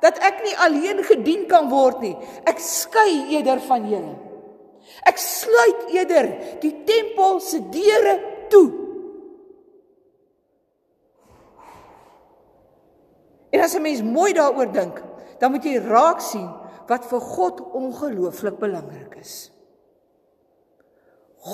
dat 0.00 0.18
ek 0.22 0.42
nie 0.42 0.56
alleen 0.58 1.02
gedien 1.04 1.46
kan 1.46 1.70
word 1.70 2.00
nie. 2.00 2.16
Ek 2.46 2.58
skei 2.58 3.34
eerder 3.34 3.60
van 3.60 3.86
julle. 3.90 4.14
Ek 5.06 5.18
sluit 5.18 5.90
eerder 5.94 6.58
die 6.62 6.74
tempel 6.84 7.40
se 7.40 7.60
deure 7.70 8.18
toe. 8.48 8.68
En 13.50 13.60
as 13.60 13.74
'n 13.74 13.82
mens 13.82 14.02
mooi 14.02 14.32
daaroor 14.32 14.72
dink, 14.72 15.02
dan 15.38 15.50
moet 15.50 15.64
jy 15.64 15.78
raak 15.78 16.20
sien 16.20 16.50
wat 16.88 17.06
vir 17.10 17.20
God 17.20 17.60
ongelooflik 17.76 18.58
belangrik 18.60 19.18
is. 19.20 19.50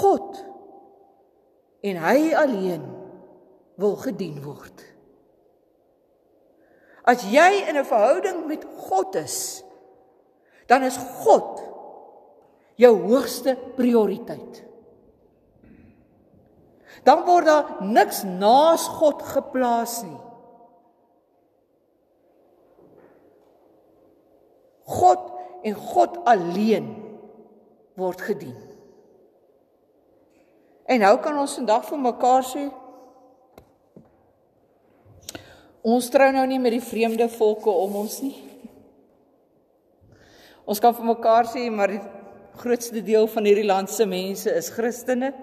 God 0.00 0.38
en 1.84 2.00
hy 2.00 2.18
alleen 2.38 2.84
wil 3.80 3.96
gedien 4.00 4.38
word. 4.44 4.84
As 7.04 7.26
jy 7.28 7.68
in 7.68 7.76
'n 7.76 7.84
verhouding 7.84 8.46
met 8.46 8.64
God 8.88 9.14
is, 9.14 9.64
dan 10.66 10.82
is 10.82 10.96
God 10.96 11.60
jou 12.80 12.94
hoogste 13.02 13.58
prioriteit. 13.76 14.62
Dan 17.04 17.24
word 17.28 17.44
daar 17.44 17.82
niks 17.84 18.22
naas 18.22 18.88
God 18.88 19.22
geplaas 19.22 20.02
nie. 20.02 20.23
God 24.84 25.30
en 25.64 25.74
God 25.74 26.18
alleen 26.28 26.90
word 27.96 28.20
gedien. 28.20 28.56
En 30.84 31.00
nou 31.00 31.14
kan 31.24 31.38
ons 31.40 31.56
vandag 31.56 31.86
vir 31.88 32.02
mekaar 32.10 32.44
sê 32.46 32.68
Ons 35.84 36.06
trou 36.08 36.30
nou 36.32 36.46
nie 36.48 36.56
met 36.56 36.72
die 36.72 36.80
vreemde 36.80 37.26
volke 37.28 37.68
om 37.68 37.98
ons 38.00 38.14
nie. 38.24 38.38
Ons 40.64 40.80
kan 40.80 40.94
vir 40.96 41.04
mekaar 41.10 41.44
sê 41.52 41.66
maar 41.68 41.92
die 41.92 42.00
grootste 42.56 43.02
deel 43.04 43.28
van 43.28 43.44
hierdie 43.44 43.66
land 43.68 43.92
se 43.92 44.06
mense 44.08 44.48
is 44.48 44.70
Christene. 44.72 45.34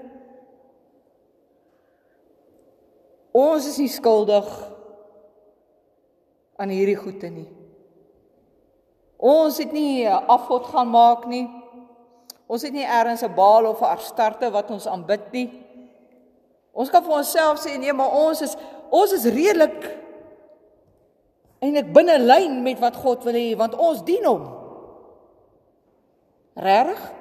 Ons 3.37 3.69
is 3.69 3.77
nie 3.83 3.91
skuldig 3.93 4.49
aan 6.57 6.73
hierdie 6.73 6.97
goeie 6.97 7.29
nie. 7.29 7.60
Ons 9.21 9.57
het 9.61 9.71
nie 9.71 10.05
'n 10.07 10.25
afgod 10.27 10.65
gaan 10.65 10.89
maak 10.89 11.25
nie. 11.25 11.47
Ons 12.47 12.61
het 12.61 12.73
nie 12.73 12.83
eers 12.83 13.21
'n 13.21 13.35
Baal 13.35 13.65
of 13.65 13.81
'n 13.81 13.93
Astarte 13.95 14.51
wat 14.51 14.71
ons 14.71 14.87
aanbid 14.87 15.31
nie. 15.31 15.49
Ons 16.73 16.89
kan 16.89 17.03
vir 17.03 17.13
onsself 17.13 17.59
sê 17.59 17.77
nee, 17.77 17.93
maar 17.93 18.11
ons 18.11 18.41
is 18.41 18.55
ons 18.89 19.11
is 19.11 19.25
redelik 19.25 19.99
eintlik 21.59 21.93
binne 21.93 22.17
lyn 22.19 22.63
met 22.63 22.79
wat 22.79 22.95
God 22.95 23.23
wil 23.23 23.33
hê 23.33 23.55
want 23.57 23.75
ons 23.75 24.03
dien 24.03 24.25
hom. 24.25 24.57
Regtig? 26.55 27.11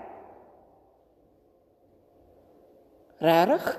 Regtig? 3.18 3.78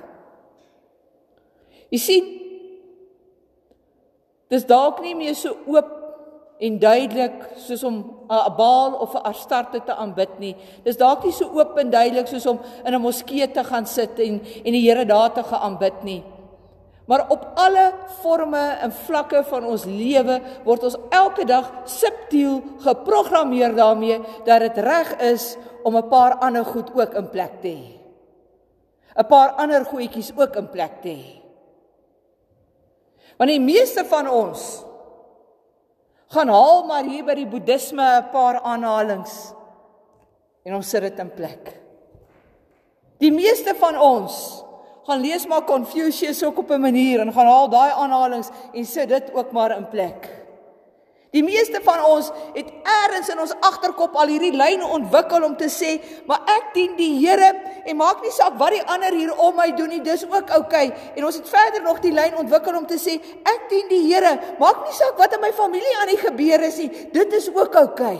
Jy 1.90 1.98
sien 1.98 2.42
Dis 4.52 4.66
dalk 4.68 5.00
nie 5.00 5.16
meer 5.16 5.36
so 5.36 5.56
oop 5.72 6.01
en 6.62 6.78
duidelik 6.80 7.48
soos 7.58 7.84
om 7.84 7.96
'n 8.30 8.56
Baal 8.58 8.94
of 8.94 9.14
'n 9.14 9.26
Astarte 9.26 9.82
te 9.86 9.96
aanbid 9.96 10.40
nie. 10.40 10.56
Dis 10.84 10.98
dalk 10.98 11.24
nie 11.24 11.34
so 11.34 11.46
oop 11.46 11.78
en 11.78 11.90
duidelik 11.90 12.28
soos 12.28 12.46
om 12.46 12.60
in 12.86 12.94
'n 12.94 13.02
moskee 13.02 13.52
te 13.52 13.64
gaan 13.64 13.86
sit 13.86 14.20
en 14.20 14.42
en 14.66 14.72
die 14.72 14.90
Here 14.90 15.06
daar 15.06 15.34
te 15.34 15.44
gaan 15.44 15.60
aanbid 15.60 16.04
nie. 16.04 16.24
Maar 17.06 17.26
op 17.30 17.48
alle 17.56 17.94
forme 18.22 18.78
en 18.82 18.92
vlakke 18.92 19.44
van 19.44 19.66
ons 19.66 19.86
lewe 19.86 20.42
word 20.64 20.84
ons 20.84 20.98
elke 21.10 21.46
dag 21.46 21.72
subtiel 21.86 22.62
geprogrammeer 22.78 23.76
daarmee 23.76 24.20
dat 24.46 24.60
dit 24.60 24.78
reg 24.78 25.18
is 25.20 25.58
om 25.84 25.98
'n 25.98 26.08
paar 26.08 26.36
ander 26.36 26.66
goed 26.66 26.94
ook 26.94 27.14
in 27.14 27.30
plek 27.30 27.62
te 27.62 27.68
hê. 27.68 28.00
'n 29.18 29.28
Paar 29.28 29.52
ander 29.52 29.86
goedjies 29.86 30.32
ook 30.38 30.56
in 30.56 30.70
plek 30.70 31.02
te 31.02 31.10
hê. 31.10 31.42
Want 33.38 33.50
die 33.50 33.60
meeste 33.60 34.06
van 34.06 34.30
ons 34.30 34.84
gaan 36.32 36.48
haal 36.48 36.86
maar 36.88 37.04
hier 37.04 37.26
by 37.28 37.36
die 37.36 37.48
boeddhisme 37.48 38.04
'n 38.04 38.30
paar 38.32 38.62
aanhalings 38.62 39.54
en 40.64 40.76
ons 40.76 40.90
sit 40.90 41.02
dit 41.02 41.20
in 41.20 41.32
plek. 41.34 41.82
Die 43.20 43.32
meeste 43.32 43.76
van 43.76 44.00
ons 44.00 44.64
gaan 45.08 45.20
lees 45.22 45.48
maar 45.48 45.64
Confucius 45.64 46.44
ook 46.44 46.58
op 46.58 46.72
'n 46.72 46.82
manier 46.82 47.20
en 47.20 47.34
gaan 47.34 47.46
haal 47.46 47.70
daai 47.70 47.92
aanhalinge 47.92 48.50
en 48.74 48.86
sit 48.86 49.10
dit 49.10 49.34
ook 49.34 49.52
maar 49.52 49.76
in 49.78 49.88
plek. 49.90 50.41
Die 51.32 51.44
meeste 51.48 51.80
van 51.86 52.02
ons 52.04 52.28
het 52.58 52.68
eers 52.68 53.30
in 53.32 53.40
ons 53.40 53.54
agterkop 53.64 54.18
al 54.20 54.34
hierdie 54.34 54.52
lyne 54.52 54.88
ontwikkel 54.98 55.46
om 55.48 55.54
te 55.56 55.70
sê, 55.72 55.94
maar 56.28 56.44
ek 56.58 56.74
dien 56.76 56.98
die 56.98 57.14
Here 57.22 57.54
en 57.88 57.98
maak 58.00 58.20
nie 58.26 58.34
saak 58.36 58.58
wat 58.60 58.76
die 58.76 58.84
ander 58.84 59.16
hier 59.16 59.32
om 59.40 59.56
my 59.56 59.70
doen 59.78 59.94
nie, 59.96 60.02
dis 60.04 60.26
ook 60.28 60.52
oukei. 60.58 60.90
Okay. 60.92 61.14
En 61.16 61.30
ons 61.30 61.38
het 61.40 61.48
verder 61.48 61.86
nog 61.86 62.02
die 62.04 62.12
lyn 62.12 62.36
ontwikkel 62.42 62.76
om 62.82 62.90
te 62.90 63.00
sê, 63.00 63.16
ek 63.48 63.70
dien 63.72 63.88
die 63.94 64.02
Here, 64.10 64.34
maak 64.60 64.84
nie 64.84 64.98
saak 64.98 65.16
wat 65.24 65.38
in 65.38 65.44
my 65.46 65.54
familie 65.56 65.96
aan 66.02 66.12
die 66.12 66.20
gebeur 66.20 66.68
is 66.68 66.82
nie, 66.84 66.92
dit 67.16 67.40
is 67.40 67.48
ook 67.54 67.80
oukei. 67.80 68.18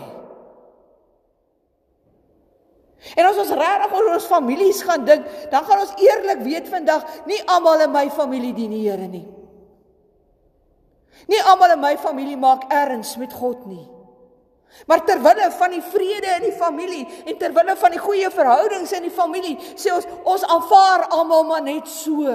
En 3.18 3.26
as 3.28 3.38
ons 3.44 3.52
regtig 3.58 3.94
oor 3.98 4.10
ons 4.14 4.30
families 4.30 4.82
gaan 4.86 5.04
dink, 5.04 5.28
dan 5.52 5.68
gaan 5.68 5.84
ons 5.84 5.94
eerlik 6.00 6.44
weet 6.46 6.70
vandag, 6.70 7.04
nie 7.28 7.40
almal 7.50 7.84
in 7.84 7.92
my 7.92 8.06
familie 8.14 8.54
dien 8.56 8.72
die 8.72 8.84
Here 8.86 9.08
nie. 9.10 9.26
Nie 11.30 11.42
almal 11.46 11.76
in 11.76 11.82
my 11.82 11.96
familie 12.00 12.36
maak 12.36 12.70
erns 12.72 13.16
met 13.20 13.32
God 13.32 13.66
nie. 13.66 13.84
Maar 14.86 15.04
ter 15.04 15.20
wille 15.22 15.50
van 15.52 15.70
die 15.70 15.82
vrede 15.84 16.30
in 16.38 16.46
die 16.48 16.56
familie 16.56 17.04
en 17.24 17.38
ter 17.38 17.52
wille 17.52 17.76
van 17.76 17.92
die 17.92 18.00
goeie 18.00 18.30
verhoudings 18.32 18.92
in 18.96 19.04
die 19.06 19.14
familie, 19.14 19.54
sê 19.76 19.92
ons 19.94 20.08
ons 20.24 20.46
aanvaar 20.48 21.06
almal 21.12 21.44
maar 21.46 21.62
net 21.62 21.88
so. 21.88 22.32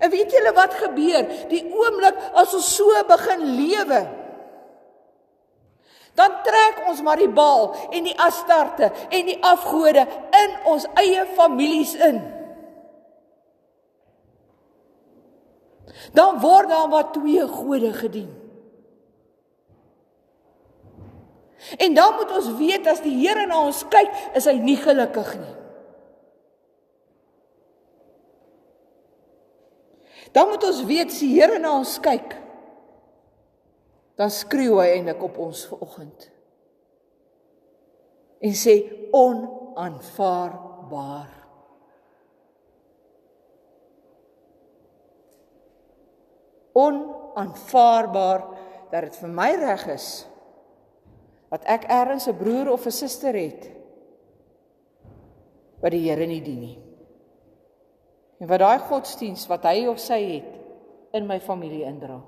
En 0.00 0.10
weet 0.10 0.32
julle 0.32 0.52
wat 0.56 0.74
gebeur? 0.80 1.28
Die 1.50 1.62
oomblik 1.68 2.18
as 2.40 2.54
ons 2.56 2.70
so 2.78 3.04
begin 3.08 3.44
lewe, 3.58 4.00
dan 6.14 6.38
trek 6.46 6.84
ons 6.88 7.02
maar 7.02 7.18
die 7.18 7.30
baal 7.30 7.72
en 7.90 8.06
die 8.06 8.16
astarte 8.22 8.90
en 9.10 9.26
die 9.28 9.38
afgode 9.44 10.06
in 10.40 10.56
ons 10.70 10.86
eie 11.02 11.26
families 11.34 11.94
in. 11.98 12.22
Dan 16.12 16.40
word 16.42 16.68
daar 16.68 16.88
maar 16.88 17.12
twee 17.12 17.46
gode 17.48 17.92
gedien. 17.92 18.42
En 21.76 21.94
dan 21.94 22.14
moet 22.14 22.36
ons 22.36 22.56
weet 22.58 22.86
as 22.86 23.02
die 23.02 23.28
Here 23.28 23.46
na 23.46 23.64
ons 23.64 23.84
kyk, 23.88 24.10
is 24.36 24.44
hy 24.50 24.58
nie 24.60 24.76
gelukkig 24.76 25.36
nie. 25.40 25.54
Dan 30.34 30.48
moet 30.50 30.64
ons 30.66 30.82
weet 30.84 31.12
as 31.12 31.20
die 31.22 31.34
Here 31.36 31.58
na 31.62 31.76
ons 31.78 32.00
kyk, 32.04 32.34
dan 34.18 34.30
skreeu 34.30 34.78
hy 34.78 34.88
eintlik 34.96 35.22
op 35.26 35.38
ons 35.42 35.66
vanoggend. 35.70 36.30
En 38.44 38.54
sê 38.58 38.74
onaanvaarbaar. 39.14 41.43
Onaanvaarbaar 46.74 48.44
dat 48.90 49.06
dit 49.06 49.16
vir 49.22 49.30
my 49.30 49.50
reg 49.58 49.86
is 49.94 50.08
dat 51.54 51.66
ek 51.70 51.86
ergens 51.86 52.26
'n 52.26 52.36
broer 52.36 52.72
of 52.72 52.86
'n 52.86 52.90
suster 52.90 53.34
het 53.34 53.70
wat 55.80 55.92
die 55.92 56.10
Here 56.10 56.26
nie 56.26 56.42
dien 56.42 56.60
nie. 56.60 56.78
En 58.40 58.48
wat 58.48 58.58
daai 58.58 58.78
godsdiens 58.78 59.46
wat 59.46 59.62
hy 59.62 59.86
of 59.86 60.00
sy 60.00 60.20
het 60.20 60.52
in 61.12 61.26
my 61.26 61.40
familie 61.40 61.84
indra. 61.84 62.22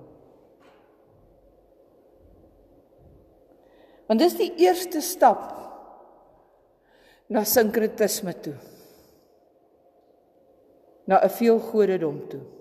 Want 4.07 4.21
dis 4.21 4.37
die 4.39 4.53
eerste 4.63 5.01
stap 5.01 5.51
na 7.27 7.43
sinkretisme 7.45 8.41
toe. 8.41 8.55
Na 11.07 11.25
'n 11.25 11.31
veelgodedom 11.31 12.29
toe. 12.29 12.56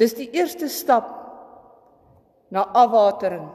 Dis 0.00 0.14
die 0.16 0.30
eerste 0.32 0.68
stap 0.72 1.10
na 2.48 2.64
afwatering 2.72 3.50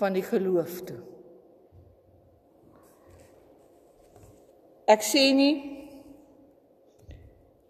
van 0.00 0.16
die 0.16 0.24
geloof 0.26 0.80
toe. 0.88 0.98
Ek 4.88 5.04
sê 5.04 5.28
nie 5.36 5.54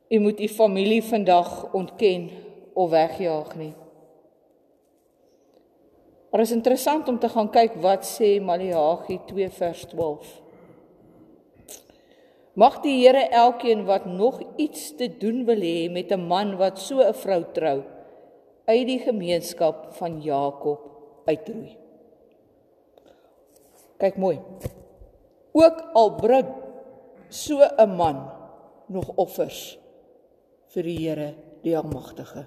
u 0.08 0.20
moet 0.24 0.40
u 0.40 0.48
familie 0.48 1.02
vandag 1.04 1.72
ontken 1.76 2.30
of 2.72 2.90
wegjaag 2.90 3.52
nie. 3.60 3.74
Maar 6.30 6.40
is 6.40 6.54
interessant 6.56 7.08
om 7.08 7.18
te 7.18 7.28
gaan 7.28 7.50
kyk 7.50 7.76
wat 7.84 8.06
sê 8.06 8.38
Maleagi 8.40 9.18
2 9.28 9.50
vers 9.60 9.84
12. 9.92 10.47
Mag 12.58 12.80
die 12.82 12.96
Here 13.04 13.28
elkeen 13.30 13.84
wat 13.86 14.06
nog 14.10 14.40
iets 14.58 14.90
te 14.98 15.06
doen 15.20 15.44
wil 15.46 15.62
hê 15.62 15.86
met 15.94 16.10
'n 16.10 16.26
man 16.26 16.56
wat 16.58 16.78
so 16.78 16.98
'n 16.98 17.14
vrou 17.14 17.42
trou 17.54 17.78
uit 18.66 18.86
die 18.86 18.98
gemeenskap 18.98 19.94
van 19.98 20.20
Jakob 20.20 20.80
uitroei. 21.24 21.78
Kyk 23.98 24.16
mooi. 24.16 24.38
Ook 25.52 25.78
al 25.94 26.14
bring 26.14 26.48
so 27.28 27.62
'n 27.62 27.96
man 27.96 28.18
nog 28.88 29.08
offers 29.14 29.78
vir 30.66 30.82
die 30.82 30.98
Here 30.98 31.34
die 31.62 31.76
Almagtige. 31.76 32.46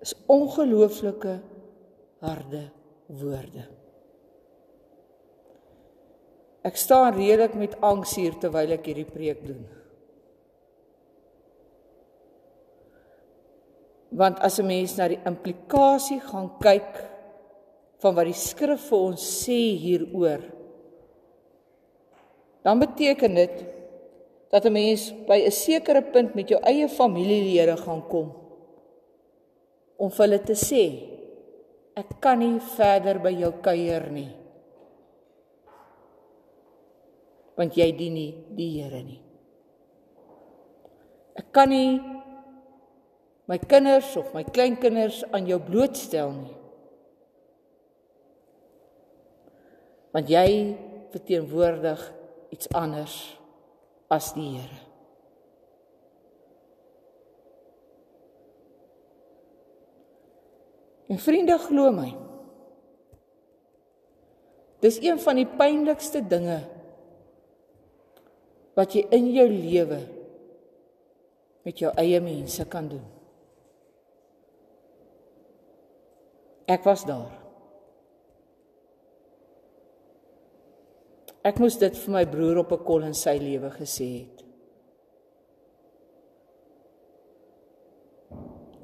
Is 0.00 0.14
ongelooflike 0.26 1.40
harde 2.20 2.70
woorde. 3.06 3.83
Ek 6.64 6.78
staan 6.80 7.12
redelik 7.12 7.54
met 7.60 7.76
angs 7.84 8.14
hier 8.16 8.36
terwyl 8.40 8.72
ek 8.72 8.86
hierdie 8.88 9.08
preek 9.08 9.42
doen. 9.44 9.64
Want 14.14 14.40
as 14.40 14.58
'n 14.58 14.66
mens 14.66 14.96
na 14.96 15.08
die 15.08 15.20
implikasie 15.26 16.20
gaan 16.20 16.48
kyk 16.60 16.92
van 18.00 18.14
wat 18.14 18.26
die 18.26 18.40
skrif 18.48 18.88
vir 18.88 18.98
ons 18.98 19.22
sê 19.44 19.76
hieroor, 19.76 20.40
dan 22.64 22.80
beteken 22.80 23.34
dit 23.34 23.64
dat 24.50 24.64
'n 24.64 24.72
mens 24.72 25.12
by 25.28 25.38
'n 25.44 25.50
sekere 25.50 26.02
punt 26.02 26.34
met 26.34 26.48
jou 26.48 26.60
eie 26.62 26.88
familielede 26.88 27.76
gaan 27.76 28.02
kom 28.08 28.32
om 29.96 30.10
vir 30.10 30.26
hulle 30.26 30.38
te 30.38 30.54
sê 30.54 30.84
ek 31.96 32.20
kan 32.20 32.38
nie 32.38 32.60
verder 32.60 33.18
by 33.18 33.30
jou 33.30 33.52
kuier 33.62 34.10
nie 34.10 34.43
want 37.58 37.76
jy 37.78 37.90
dien 37.96 38.16
nie 38.18 38.32
die 38.56 38.70
Here 38.78 39.02
nie 39.04 39.20
ek 41.38 41.52
kan 41.54 41.70
nie 41.70 42.00
my 43.50 43.58
kinders 43.60 44.14
of 44.16 44.32
my 44.34 44.44
kleinkinders 44.46 45.22
aan 45.32 45.48
jou 45.50 45.60
blootstel 45.62 46.34
nie 46.38 46.56
want 50.14 50.30
jy 50.30 50.48
verteenwoordig 51.14 52.02
iets 52.54 52.70
anders 52.74 53.14
as 54.14 54.32
die 54.34 54.54
Here. 54.54 54.80
En 61.10 61.20
vriende 61.20 61.56
glo 61.60 61.90
my. 61.92 62.10
Dis 64.80 64.96
een 65.02 65.18
van 65.20 65.38
die 65.40 65.48
pynlikste 65.48 66.22
dinge 66.28 66.62
wat 68.74 68.94
jy 68.94 69.04
in 69.14 69.30
jou 69.34 69.46
lewe 69.48 70.00
met 71.64 71.80
jou 71.80 71.92
eie 72.00 72.20
mense 72.20 72.66
kan 72.68 72.88
doen. 72.90 73.04
Ek 76.68 76.84
was 76.84 77.04
daar. 77.08 77.32
Ek 81.44 81.60
moes 81.60 81.76
dit 81.76 81.96
vir 82.04 82.12
my 82.12 82.24
broer 82.28 82.62
op 82.62 82.72
'n 82.72 82.84
kol 82.84 83.02
in 83.04 83.14
sy 83.14 83.36
lewe 83.38 83.70
gesê 83.70 84.08
het. 84.20 84.44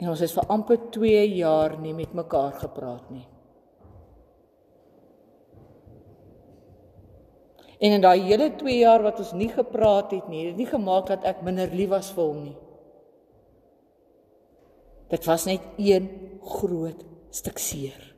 En 0.01 0.09
ons 0.09 0.21
het 0.21 0.33
vir 0.33 0.47
amper 0.49 0.79
2 0.91 1.25
jaar 1.37 1.77
nie 1.81 1.93
met 1.95 2.13
mekaar 2.13 2.53
gepraat 2.53 3.11
nie. 3.11 3.27
En 7.81 7.95
in 7.97 8.03
daai 8.05 8.21
hele 8.29 8.51
2 8.61 8.77
jaar 8.83 9.03
wat 9.03 9.23
ons 9.23 9.33
nie 9.33 9.49
gepraat 9.49 10.13
het 10.13 10.29
nie, 10.29 10.45
het 10.45 10.53
dit 10.53 10.65
nie 10.65 10.69
gemaak 10.69 11.09
dat 11.09 11.25
ek 11.25 11.41
minder 11.47 11.71
lief 11.73 11.89
was 11.89 12.11
vir 12.13 12.27
hom 12.27 12.43
nie. 12.45 12.57
Dit 15.11 15.25
was 15.27 15.47
net 15.49 15.65
een 15.81 16.11
groot 16.45 17.01
stuk 17.35 17.59
seer. 17.59 18.11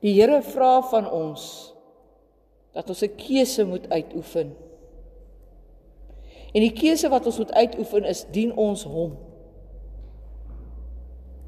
Die 0.00 0.16
Here 0.16 0.40
vra 0.42 0.80
van 0.90 1.06
ons 1.06 1.44
dat 2.74 2.88
ons 2.88 3.02
'n 3.02 3.16
keuse 3.16 3.64
moet 3.64 3.88
uitoefen. 3.90 4.56
En 6.54 6.60
die 6.60 6.72
keuse 6.72 7.08
wat 7.08 7.26
ons 7.26 7.38
moet 7.38 7.52
uitoefen 7.52 8.04
is 8.04 8.24
dien 8.30 8.56
ons 8.56 8.82
hom. 8.82 9.18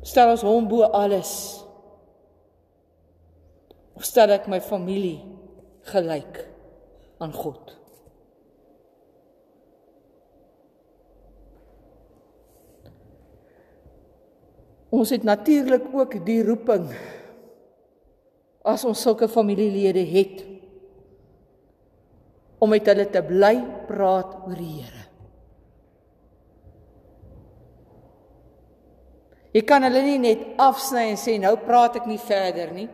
Stel 0.03 0.31
ons 0.31 0.43
hom 0.43 0.69
bo 0.69 0.83
alles. 0.83 1.62
Of 3.97 4.07
stel 4.09 4.33
ek 4.35 4.49
my 4.51 4.61
familie 4.65 5.21
gelyk 5.93 6.43
aan 7.23 7.35
God? 7.37 7.77
Ons 14.93 15.13
het 15.15 15.25
natuurlik 15.25 15.87
ook 15.93 16.19
die 16.27 16.43
roeping 16.45 16.91
as 18.69 18.85
ons 18.85 19.01
sulke 19.03 19.29
familielede 19.29 20.03
het 20.07 20.43
om 22.63 22.71
met 22.71 22.87
hulle 22.87 23.09
te 23.11 23.23
bly 23.27 23.57
praat 23.89 24.37
oor 24.45 24.59
die 24.59 24.75
Here. 24.77 25.01
Jy 29.53 29.63
kan 29.69 29.85
hulle 29.85 30.01
nie 30.05 30.21
net 30.23 30.45
afsny 30.63 31.09
en 31.11 31.19
sê 31.21 31.35
nou 31.41 31.57
praat 31.61 31.99
ek 32.01 32.07
nie 32.09 32.21
verder 32.21 32.71
nie. 32.73 32.87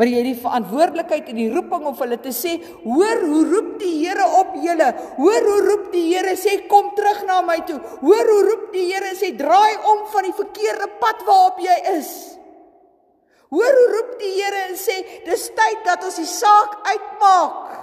Maar 0.00 0.08
jy 0.08 0.20
het 0.22 0.30
die 0.30 0.40
verantwoordelikheid 0.40 1.26
en 1.28 1.36
die 1.36 1.50
roeping 1.52 1.82
om 1.84 1.96
hulle 1.98 2.16
te 2.24 2.30
sê, 2.32 2.54
hoor 2.86 3.18
hoe 3.20 3.42
roep 3.50 3.74
die 3.82 3.98
Here 4.00 4.24
op 4.38 4.54
julle. 4.56 4.86
Hoor 5.18 5.48
hoe 5.50 5.58
roep 5.66 5.90
die 5.92 6.06
Here 6.06 6.32
sê 6.40 6.54
kom 6.70 6.88
terug 6.96 7.20
na 7.28 7.42
my 7.44 7.58
toe. 7.68 7.76
Hoor 8.00 8.30
hoe 8.32 8.38
roep 8.46 8.62
die 8.72 8.86
Here 8.86 9.10
sê 9.18 9.34
draai 9.36 9.76
om 9.92 10.06
van 10.08 10.24
die 10.24 10.32
verkeerde 10.38 10.88
pad 11.02 11.20
waarop 11.28 11.60
jy 11.60 11.76
is. 11.98 12.08
Hoor 13.52 13.76
hoe 13.82 13.92
roep 13.98 14.16
die 14.22 14.32
Here 14.38 14.64
en 14.70 14.80
sê 14.80 14.96
dis 15.28 15.46
tyd 15.60 15.84
dat 15.84 16.08
ons 16.08 16.16
die 16.22 16.32
saak 16.32 16.80
uitmaak. 16.88 17.76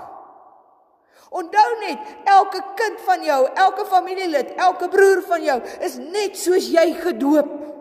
Onthou 1.38 1.70
net, 1.84 2.18
elke 2.34 2.64
kind 2.82 3.02
van 3.06 3.30
jou, 3.30 3.42
elke 3.62 3.86
familielid, 3.94 4.56
elke 4.58 4.90
broer 4.90 5.22
van 5.30 5.46
jou 5.46 5.62
is 5.86 6.02
net 6.02 6.40
soos 6.40 6.74
jy 6.74 6.90
gedoop. 6.98 7.77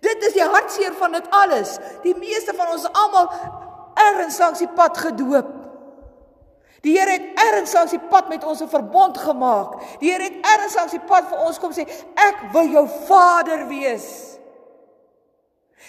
Dit 0.00 0.22
is 0.26 0.32
die 0.32 0.44
hartseer 0.44 0.94
van 0.98 1.12
dit 1.12 1.26
alles. 1.30 1.76
Die 2.02 2.14
meeste 2.18 2.54
van 2.54 2.72
ons 2.74 2.86
almal 2.92 3.30
ergens 3.94 4.38
langs 4.38 4.58
die 4.58 4.68
pad 4.68 4.98
gedoop. 4.98 5.50
Die 6.82 6.98
Here 6.98 7.10
het 7.10 7.38
ergens 7.38 7.72
langs 7.72 7.94
die 7.94 8.02
pad 8.10 8.28
met 8.28 8.44
ons 8.44 8.60
'n 8.60 8.68
verbond 8.68 9.18
gemaak. 9.18 9.98
Die 10.00 10.10
Here 10.10 10.22
het 10.22 10.38
ergens 10.54 10.74
langs 10.74 10.90
die 10.90 11.06
pad 11.06 11.28
vir 11.28 11.38
ons 11.38 11.58
kom 11.58 11.72
sê, 11.72 11.86
ek 12.14 12.36
wil 12.52 12.66
jou 12.66 12.88
Vader 13.06 13.68
wees. 13.68 14.38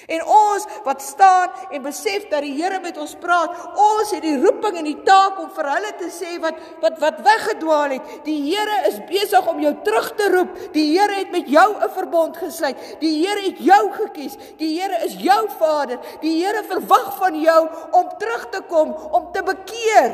En 0.07 0.25
ons 0.25 0.65
wat 0.83 1.01
staan 1.01 1.49
en 1.71 1.81
besef 1.81 2.27
dat 2.31 2.43
die 2.43 2.53
Here 2.53 2.79
met 2.83 2.97
ons 2.99 3.15
praat, 3.19 3.53
ons 3.79 4.11
het 4.11 4.21
die 4.23 4.35
roeping 4.41 4.77
en 4.81 4.87
die 4.87 4.99
taak 5.05 5.39
om 5.39 5.49
vir 5.55 5.69
hulle 5.71 5.91
te 5.99 6.09
sê 6.13 6.35
wat 6.43 6.59
wat 6.83 6.99
wat 7.01 7.21
weggedwaal 7.25 7.95
het. 7.95 8.11
Die 8.27 8.39
Here 8.43 8.81
is 8.89 8.99
besig 9.09 9.47
om 9.47 9.61
jou 9.63 9.73
terug 9.85 10.11
te 10.19 10.29
roep. 10.35 10.57
Die 10.75 10.87
Here 10.91 11.21
het 11.21 11.31
met 11.31 11.47
jou 11.47 11.69
'n 11.75 11.89
verbond 11.89 12.37
gesluit. 12.37 12.77
Die 12.99 13.25
Here 13.25 13.41
het 13.41 13.59
jou 13.59 13.83
gekies. 13.91 14.37
Die 14.57 14.79
Here 14.79 15.05
is 15.05 15.15
jou 15.15 15.49
Vader. 15.59 15.99
Die 16.21 16.43
Here 16.43 16.63
verwag 16.63 17.17
van 17.17 17.41
jou 17.41 17.69
om 17.91 18.09
terug 18.17 18.49
te 18.49 18.61
kom, 18.67 18.95
om 19.11 19.31
te 19.31 19.43
bekeer. 19.43 20.11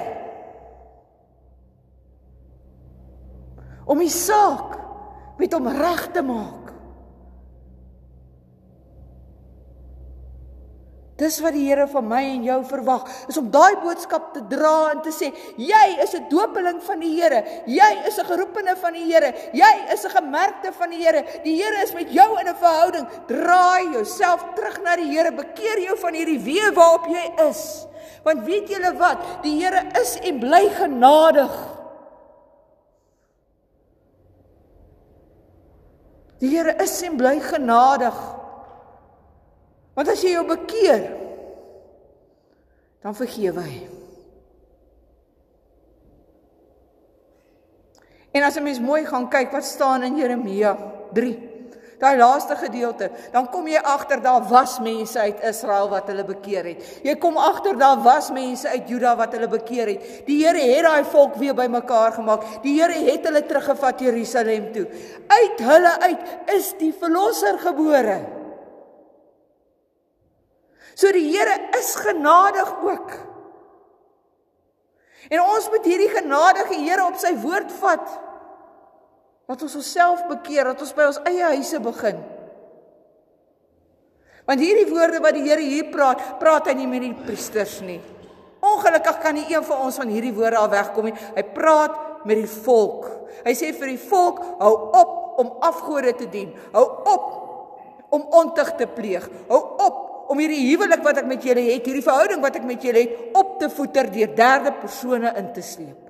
Om 3.85 3.97
die 3.97 4.09
saak 4.09 4.77
met 5.37 5.53
hom 5.53 5.67
reg 5.67 6.11
te 6.11 6.21
maak. 6.21 6.58
Dis 11.19 11.41
wat 11.43 11.51
die 11.51 11.65
Here 11.67 11.83
van 11.91 12.05
my 12.07 12.21
en 12.23 12.45
jou 12.47 12.59
verwag, 12.69 13.03
is 13.27 13.37
om 13.39 13.49
daai 13.51 13.75
boodskap 13.83 14.29
te 14.33 14.43
dra 14.47 14.91
en 14.93 15.01
te 15.03 15.11
sê, 15.11 15.33
jy 15.59 15.87
is 15.99 16.15
'n 16.15 16.29
dopeling 16.29 16.79
van 16.81 16.99
die 16.99 17.11
Here. 17.19 17.43
Jy 17.67 18.07
is 18.07 18.17
'n 18.19 18.25
geroepene 18.25 18.75
van 18.77 18.93
die 18.93 19.03
Here. 19.03 19.33
Jy 19.53 19.73
is 19.91 20.05
'n 20.05 20.15
gemerkte 20.15 20.71
van 20.71 20.89
die 20.89 21.03
Here. 21.03 21.25
Die 21.43 21.55
Here 21.61 21.83
is 21.83 21.93
met 21.93 22.11
jou 22.11 22.39
in 22.39 22.47
'n 22.47 22.55
verhouding. 22.55 23.07
Draai 23.27 23.91
jouself 23.91 24.45
terug 24.55 24.81
na 24.81 24.95
die 24.95 25.11
Here. 25.11 25.31
Bekeer 25.31 25.79
jou 25.79 25.97
van 25.97 26.13
hierdie 26.13 26.39
weë 26.39 26.73
waarop 26.73 27.05
jy 27.07 27.49
is. 27.49 27.85
Want 28.23 28.45
weet 28.45 28.69
julle 28.69 28.93
wat? 28.97 29.43
Die 29.43 29.59
Here 29.61 29.83
is 29.99 30.17
en 30.23 30.39
bly 30.39 30.69
genadig. 30.69 31.51
Die 36.39 36.49
Here 36.55 36.75
is 36.81 37.01
en 37.01 37.17
bly 37.17 37.39
genadig. 37.39 38.38
Want 39.93 40.09
as 40.09 40.21
jy 40.23 40.35
jou 40.35 40.45
bekeer, 40.47 41.07
dan 43.03 43.15
vergewe 43.15 43.63
hy. 43.63 43.79
En 48.31 48.43
as 48.43 48.55
'n 48.55 48.63
mens 48.63 48.79
mooi 48.79 49.05
gaan 49.05 49.29
kyk 49.29 49.51
wat 49.51 49.65
staan 49.65 50.03
in 50.03 50.17
Jeremia 50.17 50.77
3, 51.13 51.49
daai 51.99 52.17
laaste 52.17 52.55
gedeelte, 52.55 53.09
dan 53.31 53.49
kom 53.49 53.67
jy 53.67 53.79
agter 53.83 54.21
daar 54.21 54.43
was 54.47 54.79
mense 54.79 55.19
uit 55.19 55.43
Israel 55.43 55.89
wat 55.89 56.07
hulle 56.07 56.23
bekeer 56.23 56.63
het. 56.63 56.83
Jy 57.03 57.15
kom 57.15 57.37
agter 57.37 57.77
daar 57.77 57.99
was 58.03 58.31
mense 58.31 58.69
uit 58.69 58.87
Juda 58.87 59.15
wat 59.15 59.33
hulle 59.33 59.47
bekeer 59.47 59.87
het. 59.87 60.25
Die 60.25 60.45
Here 60.45 60.61
het 60.61 60.83
daai 60.83 61.03
volk 61.03 61.35
weer 61.35 61.53
bymekaar 61.53 62.11
gemaak. 62.11 62.63
Die 62.63 62.81
Here 62.81 63.11
het 63.11 63.25
hulle 63.25 63.45
teruggevat 63.45 63.99
Jerusalem 63.99 64.71
toe. 64.71 64.87
Uit 65.27 65.59
hulle 65.59 65.99
uit 65.99 66.19
is 66.45 66.73
die 66.77 66.93
verlosser 66.93 67.59
gebore. 67.59 68.38
So 70.95 71.11
die 71.15 71.27
Here 71.31 71.57
is 71.77 71.95
genadig 71.95 72.71
ook. 72.83 73.13
En 75.29 75.43
ons 75.43 75.69
moet 75.69 75.85
hierdie 75.85 76.09
genadige 76.13 76.79
Here 76.79 77.05
op 77.05 77.19
sy 77.21 77.35
woord 77.41 77.71
vat. 77.81 78.07
Dat 79.49 79.63
ons 79.65 79.77
onsself 79.79 80.25
bekeer, 80.29 80.71
dat 80.71 80.81
ons 80.85 80.93
by 80.97 81.07
ons 81.09 81.21
eie 81.29 81.55
huise 81.55 81.79
begin. 81.81 82.21
Want 84.49 84.63
hierdie 84.65 84.87
woorde 84.89 85.21
wat 85.21 85.35
die 85.37 85.45
Here 85.45 85.61
hier 85.61 85.89
praat, 85.93 86.21
praat 86.41 86.69
hy 86.71 86.77
nie 86.79 86.89
met 86.89 87.05
die 87.05 87.13
priesters 87.13 87.79
nie. 87.85 87.99
Ongelukkig 88.65 89.21
kan 89.23 89.37
nie 89.37 89.45
een 89.47 89.63
van 89.63 89.85
ons 89.85 89.99
van 90.01 90.09
hierdie 90.11 90.33
woorde 90.35 90.59
al 90.59 90.71
wegkom 90.71 91.09
nie. 91.09 91.15
Hy 91.35 91.43
praat 91.55 92.25
met 92.27 92.41
die 92.41 92.49
volk. 92.65 93.05
Hy 93.45 93.53
sê 93.55 93.71
vir 93.77 93.93
die 93.93 94.01
volk, 94.09 94.41
hou 94.59 94.73
op 94.99 95.15
om 95.39 95.53
afgode 95.63 96.15
te 96.19 96.27
dien. 96.31 96.49
Hou 96.73 96.85
op 97.07 97.27
om 98.09 98.25
ontug 98.41 98.73
te 98.75 98.87
pleeg. 98.89 99.29
Hou 99.47 99.61
op 99.85 100.08
om 100.29 100.37
hierdie 100.37 100.67
huwelik 100.69 101.01
wat 101.05 101.23
ek 101.23 101.29
met 101.29 101.45
julle 101.45 101.63
het, 101.71 101.87
hierdie 101.87 102.05
verhouding 102.05 102.43
wat 102.43 102.59
ek 102.59 102.67
met 102.69 102.83
julle 102.85 103.01
het, 103.01 103.17
op 103.37 103.57
te 103.61 103.69
voeter 103.73 104.11
deur 104.13 104.35
derde 104.37 104.75
persone 104.77 105.31
in 105.41 105.49
te 105.55 105.63
sleep. 105.65 106.05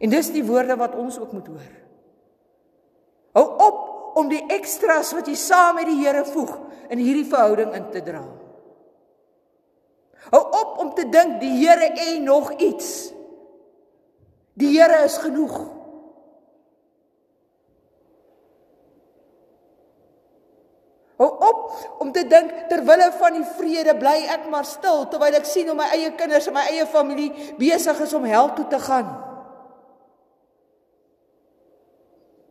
En 0.00 0.10
dis 0.10 0.32
die 0.34 0.42
woorde 0.46 0.74
wat 0.80 0.96
ons 0.98 1.20
ook 1.20 1.32
moet 1.36 1.46
hoor. 1.52 1.72
Hou 3.36 3.46
op 3.62 4.18
om 4.18 4.30
die 4.30 4.42
ekstras 4.50 5.12
wat 5.14 5.28
jy 5.30 5.36
saam 5.38 5.76
met 5.78 5.86
die 5.86 6.00
Here 6.00 6.24
voeg 6.26 6.50
in 6.90 6.98
hierdie 6.98 7.28
verhouding 7.30 7.76
in 7.78 7.86
te 7.94 8.02
dra. 8.02 8.24
Hou 10.32 10.40
op 10.42 10.80
om 10.82 10.94
te 10.96 11.06
dink 11.06 11.38
die 11.42 11.52
Here 11.60 11.92
en 12.08 12.26
nog 12.26 12.50
iets. 12.58 13.12
Die 14.58 14.72
Here 14.74 15.04
is 15.06 15.20
genoeg. 15.22 15.60
Hou 21.20 21.28
op 21.28 21.64
om 22.00 22.12
te 22.16 22.22
dink 22.24 22.52
ter 22.70 22.80
wille 22.88 23.10
van 23.20 23.34
die 23.36 23.44
vrede 23.58 23.92
bly 24.00 24.22
ek 24.32 24.46
maar 24.48 24.64
stil 24.64 25.02
terwyl 25.12 25.34
ek 25.36 25.48
sien 25.48 25.68
hoe 25.68 25.76
my 25.76 25.90
eie 25.92 26.14
kinders 26.16 26.48
en 26.48 26.56
my 26.56 26.62
eie 26.70 26.86
familie 26.88 27.28
besig 27.58 28.00
is 28.06 28.14
om 28.16 28.24
hel 28.24 28.48
toe 28.56 28.64
te 28.72 28.80
gaan. 28.80 29.10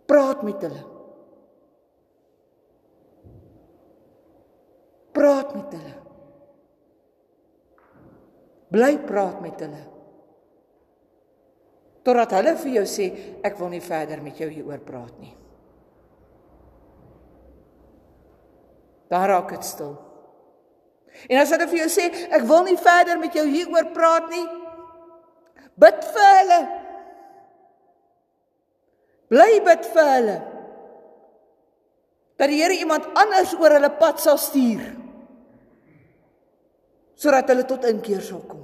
Praat 0.09 0.45
met 0.45 0.61
hulle. 0.67 0.83
Praat 5.17 5.57
met 5.57 5.75
hulle. 5.79 5.97
Bly 8.69 8.93
praat 9.09 9.41
met 9.41 9.65
hulle. 9.65 9.83
Totdat 12.05 12.37
hulle 12.37 12.53
vir 12.61 12.75
jou 12.77 12.87
sê 12.89 13.11
ek 13.45 13.57
wil 13.57 13.73
nie 13.73 13.81
verder 13.83 14.21
met 14.21 14.37
jou 14.37 14.49
hieroor 14.53 14.85
praat 14.85 15.17
nie. 15.17 15.33
Dan 19.09 19.25
raak 19.29 19.49
dit 19.55 19.65
stil. 19.65 19.95
En 21.27 21.41
as 21.41 21.49
hulle 21.53 21.67
vir 21.71 21.81
jou 21.81 21.89
sê 21.91 22.05
ek 22.29 22.45
wil 22.47 22.63
nie 22.67 22.77
verder 22.79 23.17
met 23.19 23.33
jou 23.35 23.45
hieroor 23.49 23.89
praat 23.95 24.29
nie, 24.31 24.45
bid 25.79 26.05
vir 26.13 26.29
hulle. 26.37 26.59
Bly 29.33 29.51
bid 29.65 29.89
vir 29.93 30.13
hulle. 30.13 30.37
Dat 32.39 32.47
die 32.49 32.61
Here 32.61 32.77
iemand 32.77 33.09
anders 33.19 33.51
oor 33.57 33.75
hulle 33.75 33.91
pad 33.99 34.21
sal 34.23 34.39
stuur. 34.39 34.85
Sodat 37.19 37.49
hulle 37.51 37.65
tot 37.67 37.83
inkeer 37.89 38.21
sal 38.23 38.45
kom. 38.47 38.63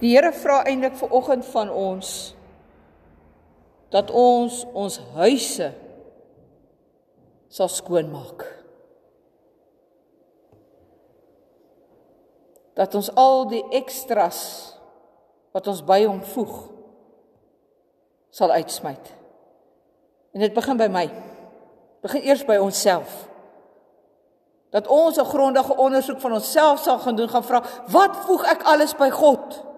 Die 0.00 0.12
Here 0.12 0.32
vra 0.32 0.60
eintlik 0.68 0.98
vir 1.00 1.16
oggend 1.16 1.46
van 1.52 1.72
ons 1.72 2.12
dat 3.90 4.10
ons 4.14 4.62
ons 4.78 5.00
huise 5.16 5.72
sal 7.50 7.68
skoonmaak. 7.68 8.46
Dat 12.78 12.94
ons 12.94 13.10
al 13.18 13.48
die 13.50 13.62
ekstras 13.74 14.40
wat 15.52 15.66
ons 15.66 15.82
by 15.84 16.04
hom 16.06 16.22
voeg 16.32 16.54
sal 18.30 18.54
uitsmyt. 18.54 19.10
En 20.30 20.44
dit 20.46 20.54
begin 20.54 20.78
by 20.78 20.86
my. 20.86 21.08
Begin 22.06 22.22
eers 22.22 22.44
by 22.46 22.60
onsself. 22.62 23.10
Dat 24.70 24.86
ons 24.86 25.18
'n 25.18 25.26
grondige 25.26 25.76
ondersoek 25.76 26.20
van 26.20 26.32
onsself 26.32 26.78
sal 26.80 26.98
gaan 26.98 27.16
doen, 27.16 27.28
gaan 27.28 27.44
vra, 27.44 27.62
wat 27.86 28.16
voeg 28.16 28.44
ek 28.44 28.62
alles 28.62 28.94
by 28.94 29.10
God? 29.10 29.69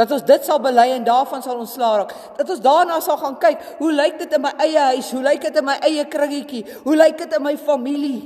Dat 0.00 0.14
ons 0.16 0.22
dit 0.24 0.46
sal 0.48 0.60
bely 0.64 0.86
en 0.94 1.04
daarvan 1.04 1.42
sal 1.44 1.58
ontslaa 1.60 1.96
raak. 2.00 2.12
Dat 2.38 2.48
ons 2.54 2.62
daarna 2.64 2.96
sal 3.04 3.18
gaan 3.20 3.36
kyk, 3.42 3.64
hoe 3.82 3.90
lyk 3.92 4.16
dit 4.22 4.32
in 4.32 4.40
my 4.40 4.52
eie 4.64 4.86
huis? 4.94 5.10
Hoe 5.12 5.20
lyk 5.26 5.42
dit 5.44 5.58
in 5.60 5.66
my 5.66 5.76
eie 5.84 6.06
kringetjie? 6.08 6.62
Hoe 6.86 6.96
lyk 6.96 7.18
dit 7.20 7.36
in 7.36 7.44
my 7.44 7.52
familie? 7.60 8.22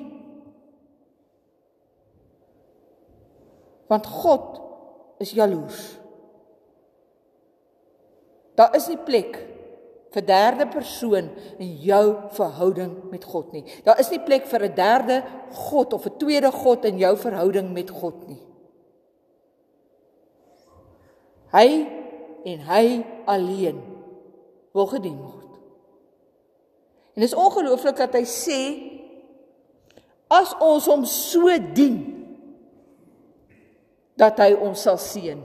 Want 3.91 4.07
God 4.07 4.63
is 5.19 5.35
jaloers. 5.35 5.83
Daar 8.55 8.71
is 8.79 8.87
nie 8.93 9.01
plek 9.03 9.43
vir 10.15 10.27
derde 10.31 10.71
persoon 10.71 11.33
in 11.59 11.77
jou 11.83 12.05
verhouding 12.39 12.93
met 13.11 13.27
God 13.27 13.51
nie. 13.51 13.67
Daar 13.83 13.99
is 13.99 14.15
nie 14.15 14.23
plek 14.23 14.47
vir 14.47 14.71
'n 14.71 14.75
derde 14.75 15.23
God 15.51 15.93
of 15.93 16.07
'n 16.07 16.19
tweede 16.19 16.53
God 16.53 16.85
in 16.85 16.99
jou 16.99 17.17
verhouding 17.17 17.73
met 17.73 17.91
God 17.91 18.29
nie. 18.29 18.54
Hy 21.55 21.69
en 22.51 22.65
hy 22.69 22.87
alleen 23.31 23.79
wil 24.75 24.89
gedien 24.91 25.17
word. 25.23 25.53
En 27.15 27.23
dit 27.23 27.31
is 27.31 27.39
ongelooflik 27.39 27.97
dat 27.97 28.17
hy 28.19 28.25
sê 28.27 28.61
as 30.35 30.51
ons 30.59 30.89
hom 30.91 31.05
so 31.07 31.53
dien 31.77 32.01
dat 34.19 34.39
hy 34.43 34.51
ons 34.59 34.83
sal 34.83 34.99
seën. 34.99 35.39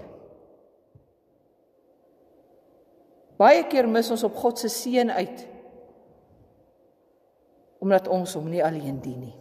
Baie 3.40 3.62
keer 3.72 3.88
mis 3.88 4.10
ons 4.12 4.26
op 4.28 4.36
God 4.42 4.60
se 4.60 4.72
seën 4.74 5.14
uit 5.14 5.46
omdat 7.80 8.10
ons 8.12 8.34
hom 8.36 8.50
nie 8.52 8.60
alleen 8.60 8.98
dien 9.00 9.22
nie. 9.24 9.36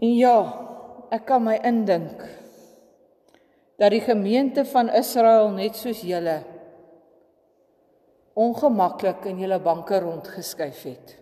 En 0.00 0.12
ja, 0.14 0.36
ek 1.10 1.26
kan 1.26 1.42
my 1.42 1.56
indink 1.66 2.22
dat 3.80 3.90
die 3.90 4.02
gemeente 4.04 4.64
van 4.68 4.90
Israel 4.92 5.50
net 5.56 5.78
soos 5.78 6.02
julle 6.06 6.38
ongemaklik 8.38 9.24
in 9.30 9.40
julle 9.42 9.58
banke 9.60 9.98
rondgeskuif 10.00 10.82
het. 10.86 11.16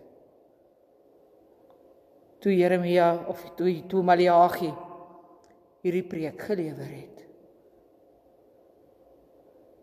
Toe 2.39 2.53
Jeremia 2.55 3.25
of 3.27 3.41
toe 3.57 3.71
toe 3.91 4.03
Maleagi 4.05 4.69
hierdie 5.83 6.05
preek 6.07 6.41
gelewer 6.47 6.91
het. 6.91 7.25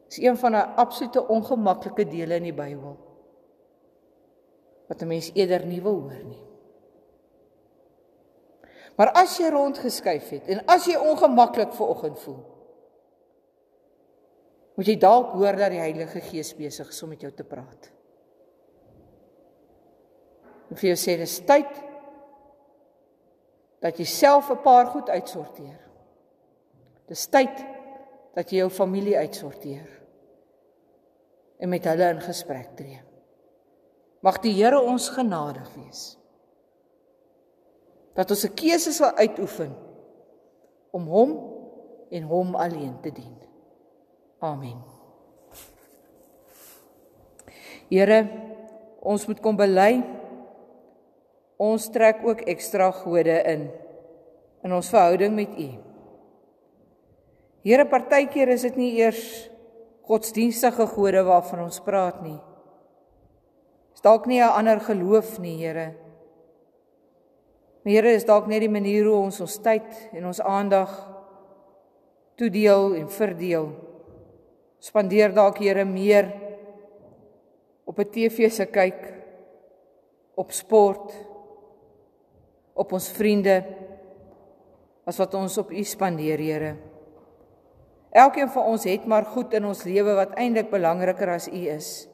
Dis 0.08 0.22
een 0.22 0.36
van 0.36 0.54
'n 0.54 0.76
absolute 0.76 1.26
ongemaklike 1.28 2.08
dele 2.08 2.34
in 2.36 2.42
die 2.42 2.58
Bybel 2.62 2.96
wat 4.88 5.02
'n 5.02 5.06
mens 5.06 5.30
eerder 5.34 5.66
nie 5.66 5.82
wil 5.82 6.00
hoor 6.00 6.22
nie. 6.24 6.42
Maar 8.96 9.12
as 9.20 9.36
jy 9.36 9.50
rondgeskuif 9.52 10.28
het 10.32 10.46
en 10.52 10.62
as 10.72 10.86
jy 10.88 10.96
ongemaklik 10.96 11.74
ver 11.76 11.90
oggend 11.92 12.20
voel, 12.22 12.40
moet 14.76 14.88
jy 14.88 14.96
dalk 15.00 15.34
hoor 15.36 15.56
dat 15.56 15.72
die 15.72 15.80
Heilige 15.80 16.20
Gees 16.24 16.52
besig 16.56 16.88
is 16.92 17.02
om 17.04 17.12
met 17.12 17.24
jou 17.24 17.32
te 17.32 17.44
praat. 17.48 17.90
En 20.70 20.76
vir 20.76 20.90
jou 20.90 20.98
sê 21.00 21.16
dis 21.20 21.36
tyd 21.48 21.82
dat 23.84 23.98
jy 24.00 24.04
self 24.08 24.50
'n 24.50 24.62
paar 24.64 24.86
goed 24.92 25.08
uitsorteer. 25.08 25.80
Dis 27.06 27.26
tyd 27.26 27.64
dat 28.34 28.50
jy 28.50 28.58
jou 28.58 28.70
familie 28.70 29.16
uitsorteer 29.16 29.88
en 31.58 31.68
met 31.68 31.84
hulle 31.84 32.10
in 32.10 32.20
gesprek 32.20 32.76
tree. 32.76 33.00
Mag 34.20 34.40
die 34.40 34.52
Here 34.52 34.80
ons 34.80 35.08
genadig 35.08 35.68
wees 35.74 36.18
dat 38.16 38.30
ons 38.30 38.44
'n 38.44 38.54
keuse 38.54 38.92
sal 38.92 39.12
uitoefen 39.12 39.76
om 40.90 41.06
hom 41.06 41.30
en 42.10 42.22
hom 42.22 42.54
alleen 42.54 43.00
te 43.00 43.12
dien. 43.12 43.36
Amen. 44.40 44.80
Here, 47.88 48.28
ons 49.00 49.26
moet 49.26 49.40
kom 49.40 49.56
bely. 49.56 50.02
Ons 51.56 51.88
trek 51.90 52.24
ook 52.24 52.40
ekstra 52.40 52.90
gode 52.90 53.42
in 53.44 53.70
in 54.66 54.72
ons 54.72 54.88
verhouding 54.90 55.34
met 55.34 55.52
U. 55.58 55.68
Here, 57.62 57.84
partykeer 57.86 58.48
is 58.48 58.62
dit 58.62 58.76
nie 58.76 58.96
eers 58.98 59.50
godsdienstige 60.06 60.86
gode 60.86 61.22
waarvan 61.22 61.62
ons 61.68 61.78
praat 61.80 62.18
nie. 62.22 62.40
Is 63.94 64.02
dalk 64.02 64.26
nie 64.26 64.40
'n 64.42 64.50
ander 64.50 64.80
geloof 64.80 65.38
nie, 65.38 65.56
Here. 65.58 66.05
Maar 67.86 67.94
Here, 67.94 68.16
is 68.18 68.24
dalk 68.26 68.48
net 68.50 68.64
die 68.64 68.72
manier 68.72 69.06
hoe 69.06 69.28
ons 69.28 69.36
ons 69.44 69.60
tyd 69.62 69.86
en 70.10 70.24
ons 70.26 70.40
aandag 70.42 70.90
toedeel 72.34 72.96
en 72.98 73.04
verdeel. 73.14 73.68
Spandeer 74.82 75.30
dalk 75.30 75.60
Here 75.62 75.84
meer 75.86 76.32
op 77.86 78.00
'n 78.02 78.10
TV 78.10 78.50
se 78.50 78.66
kyk, 78.66 78.98
op 80.34 80.50
sport, 80.50 81.14
op 82.74 82.92
ons 82.92 83.08
vriende 83.08 83.62
as 85.06 85.18
wat 85.18 85.34
ons 85.34 85.58
op 85.58 85.70
U 85.70 85.84
spandeer, 85.84 86.38
Here. 86.38 86.76
Elkeen 88.10 88.48
van 88.48 88.64
ons 88.64 88.84
het 88.84 89.06
maar 89.06 89.24
goed 89.24 89.54
in 89.54 89.64
ons 89.64 89.84
lewe 89.84 90.14
wat 90.14 90.34
eintlik 90.34 90.70
belangriker 90.70 91.28
as 91.28 91.46
U 91.48 91.68
is. 91.70 92.08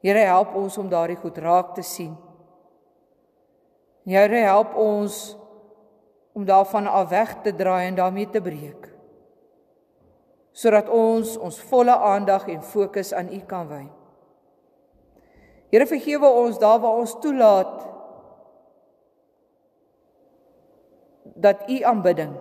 Here, 0.00 0.24
help 0.24 0.54
ons 0.54 0.78
om 0.78 0.88
daardie 0.88 1.20
goed 1.20 1.38
raak 1.38 1.74
te 1.74 1.82
sien. 1.82 2.29
Here, 4.08 4.42
help 4.46 4.74
ons 4.74 5.36
om 6.32 6.44
daarvan 6.44 6.86
af 6.86 7.10
weg 7.10 7.34
te 7.42 7.52
draai 7.54 7.86
en 7.88 7.98
daarmee 7.98 8.30
te 8.30 8.40
breek. 8.40 8.88
Sodat 10.52 10.88
ons 10.88 11.36
ons 11.36 11.60
volle 11.70 11.94
aandag 11.94 12.48
en 12.48 12.62
fokus 12.62 13.12
aan 13.12 13.32
U 13.32 13.40
kan 13.46 13.68
wy. 13.68 13.84
Here 15.70 15.86
vergewe 15.86 16.26
ons 16.26 16.58
daar 16.58 16.80
waar 16.82 16.98
ons 17.02 17.14
toelaat 17.22 17.90
dat 21.40 21.62
u 21.70 21.82
aanbidding 21.82 22.32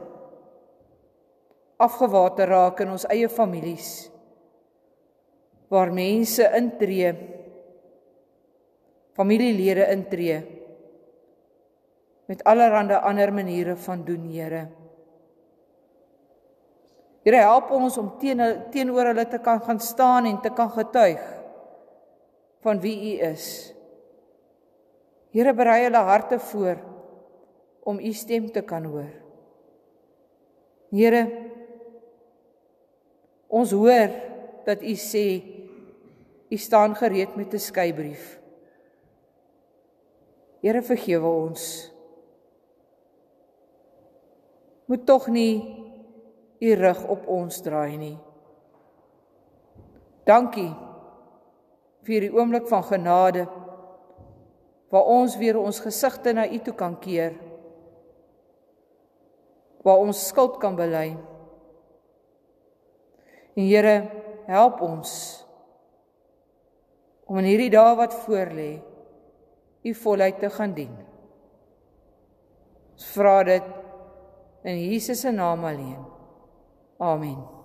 afgewater 1.80 2.50
raak 2.50 2.82
in 2.84 2.92
ons 2.92 3.06
eie 3.08 3.30
families 3.32 4.10
waar 5.72 5.94
mense 5.94 6.44
intree 6.58 7.14
familielede 9.16 9.86
intree 9.94 10.40
met 12.30 12.44
allerlei 12.46 13.00
ander 13.02 13.34
maniere 13.34 13.76
van 13.76 14.04
doen 14.06 14.30
Here 14.30 14.68
Here 17.26 17.42
help 17.44 17.72
ons 17.76 17.98
om 18.00 18.14
teen 18.22 18.40
teenoor 18.72 19.12
hulle 19.12 19.26
te 19.28 19.40
kan 19.44 19.60
gaan 19.62 19.80
staan 19.84 20.26
en 20.30 20.40
te 20.42 20.52
kan 20.56 20.70
getuig 20.72 21.20
van 22.64 22.80
wie 22.84 22.96
U 23.10 23.12
is. 23.28 23.74
Here 25.36 25.54
berei 25.54 25.84
hulle 25.84 26.02
harte 26.08 26.40
voor 26.40 26.80
om 27.84 28.00
U 28.00 28.14
stem 28.14 28.48
te 28.52 28.62
kan 28.62 28.88
hoor. 28.88 29.12
Here 30.90 31.26
ons 33.48 33.72
hoor 33.76 34.10
dat 34.66 34.82
U 34.82 34.96
sê 34.96 35.28
U 36.50 36.58
staan 36.58 36.96
gereed 36.96 37.36
met 37.36 37.54
'n 37.54 37.60
skeybrief. 37.60 38.40
Here 40.62 40.82
vergewe 40.82 41.28
ons. 41.28 41.92
Moet 44.90 45.06
tog 45.06 45.28
nie 45.30 45.78
U 46.60 46.74
rug 46.76 47.04
op 47.08 47.28
ons 47.30 47.62
draai 47.64 47.96
nie. 47.96 48.16
Dankie 50.28 50.72
vir 52.04 52.26
die 52.26 52.32
oomblik 52.34 52.66
van 52.68 52.84
genade 52.84 53.46
waar 54.90 55.12
ons 55.14 55.38
weer 55.38 55.60
ons 55.62 55.80
gesigte 55.86 56.34
na 56.34 56.48
U 56.50 56.60
toe 56.66 56.74
kan 56.76 56.98
keer. 57.00 57.38
Waar 59.86 60.02
ons 60.02 60.26
skuld 60.28 60.58
kan 60.60 60.76
bely. 60.76 61.14
En 63.56 63.68
Here, 63.70 63.96
help 64.50 64.82
ons 64.82 65.12
om 67.30 67.38
in 67.38 67.46
hierdie 67.46 67.70
dae 67.72 67.94
wat 67.96 68.16
voorlê 68.26 68.72
U 69.86 69.94
volheid 70.02 70.42
te 70.42 70.50
gaan 70.52 70.74
dien. 70.74 70.96
Ons 72.98 73.12
vra 73.14 73.38
dit 73.48 73.79
in 74.64 74.78
Jesus 74.78 75.20
se 75.20 75.32
naam 75.32 75.66
alleen. 75.66 76.06
Amen. 76.98 77.59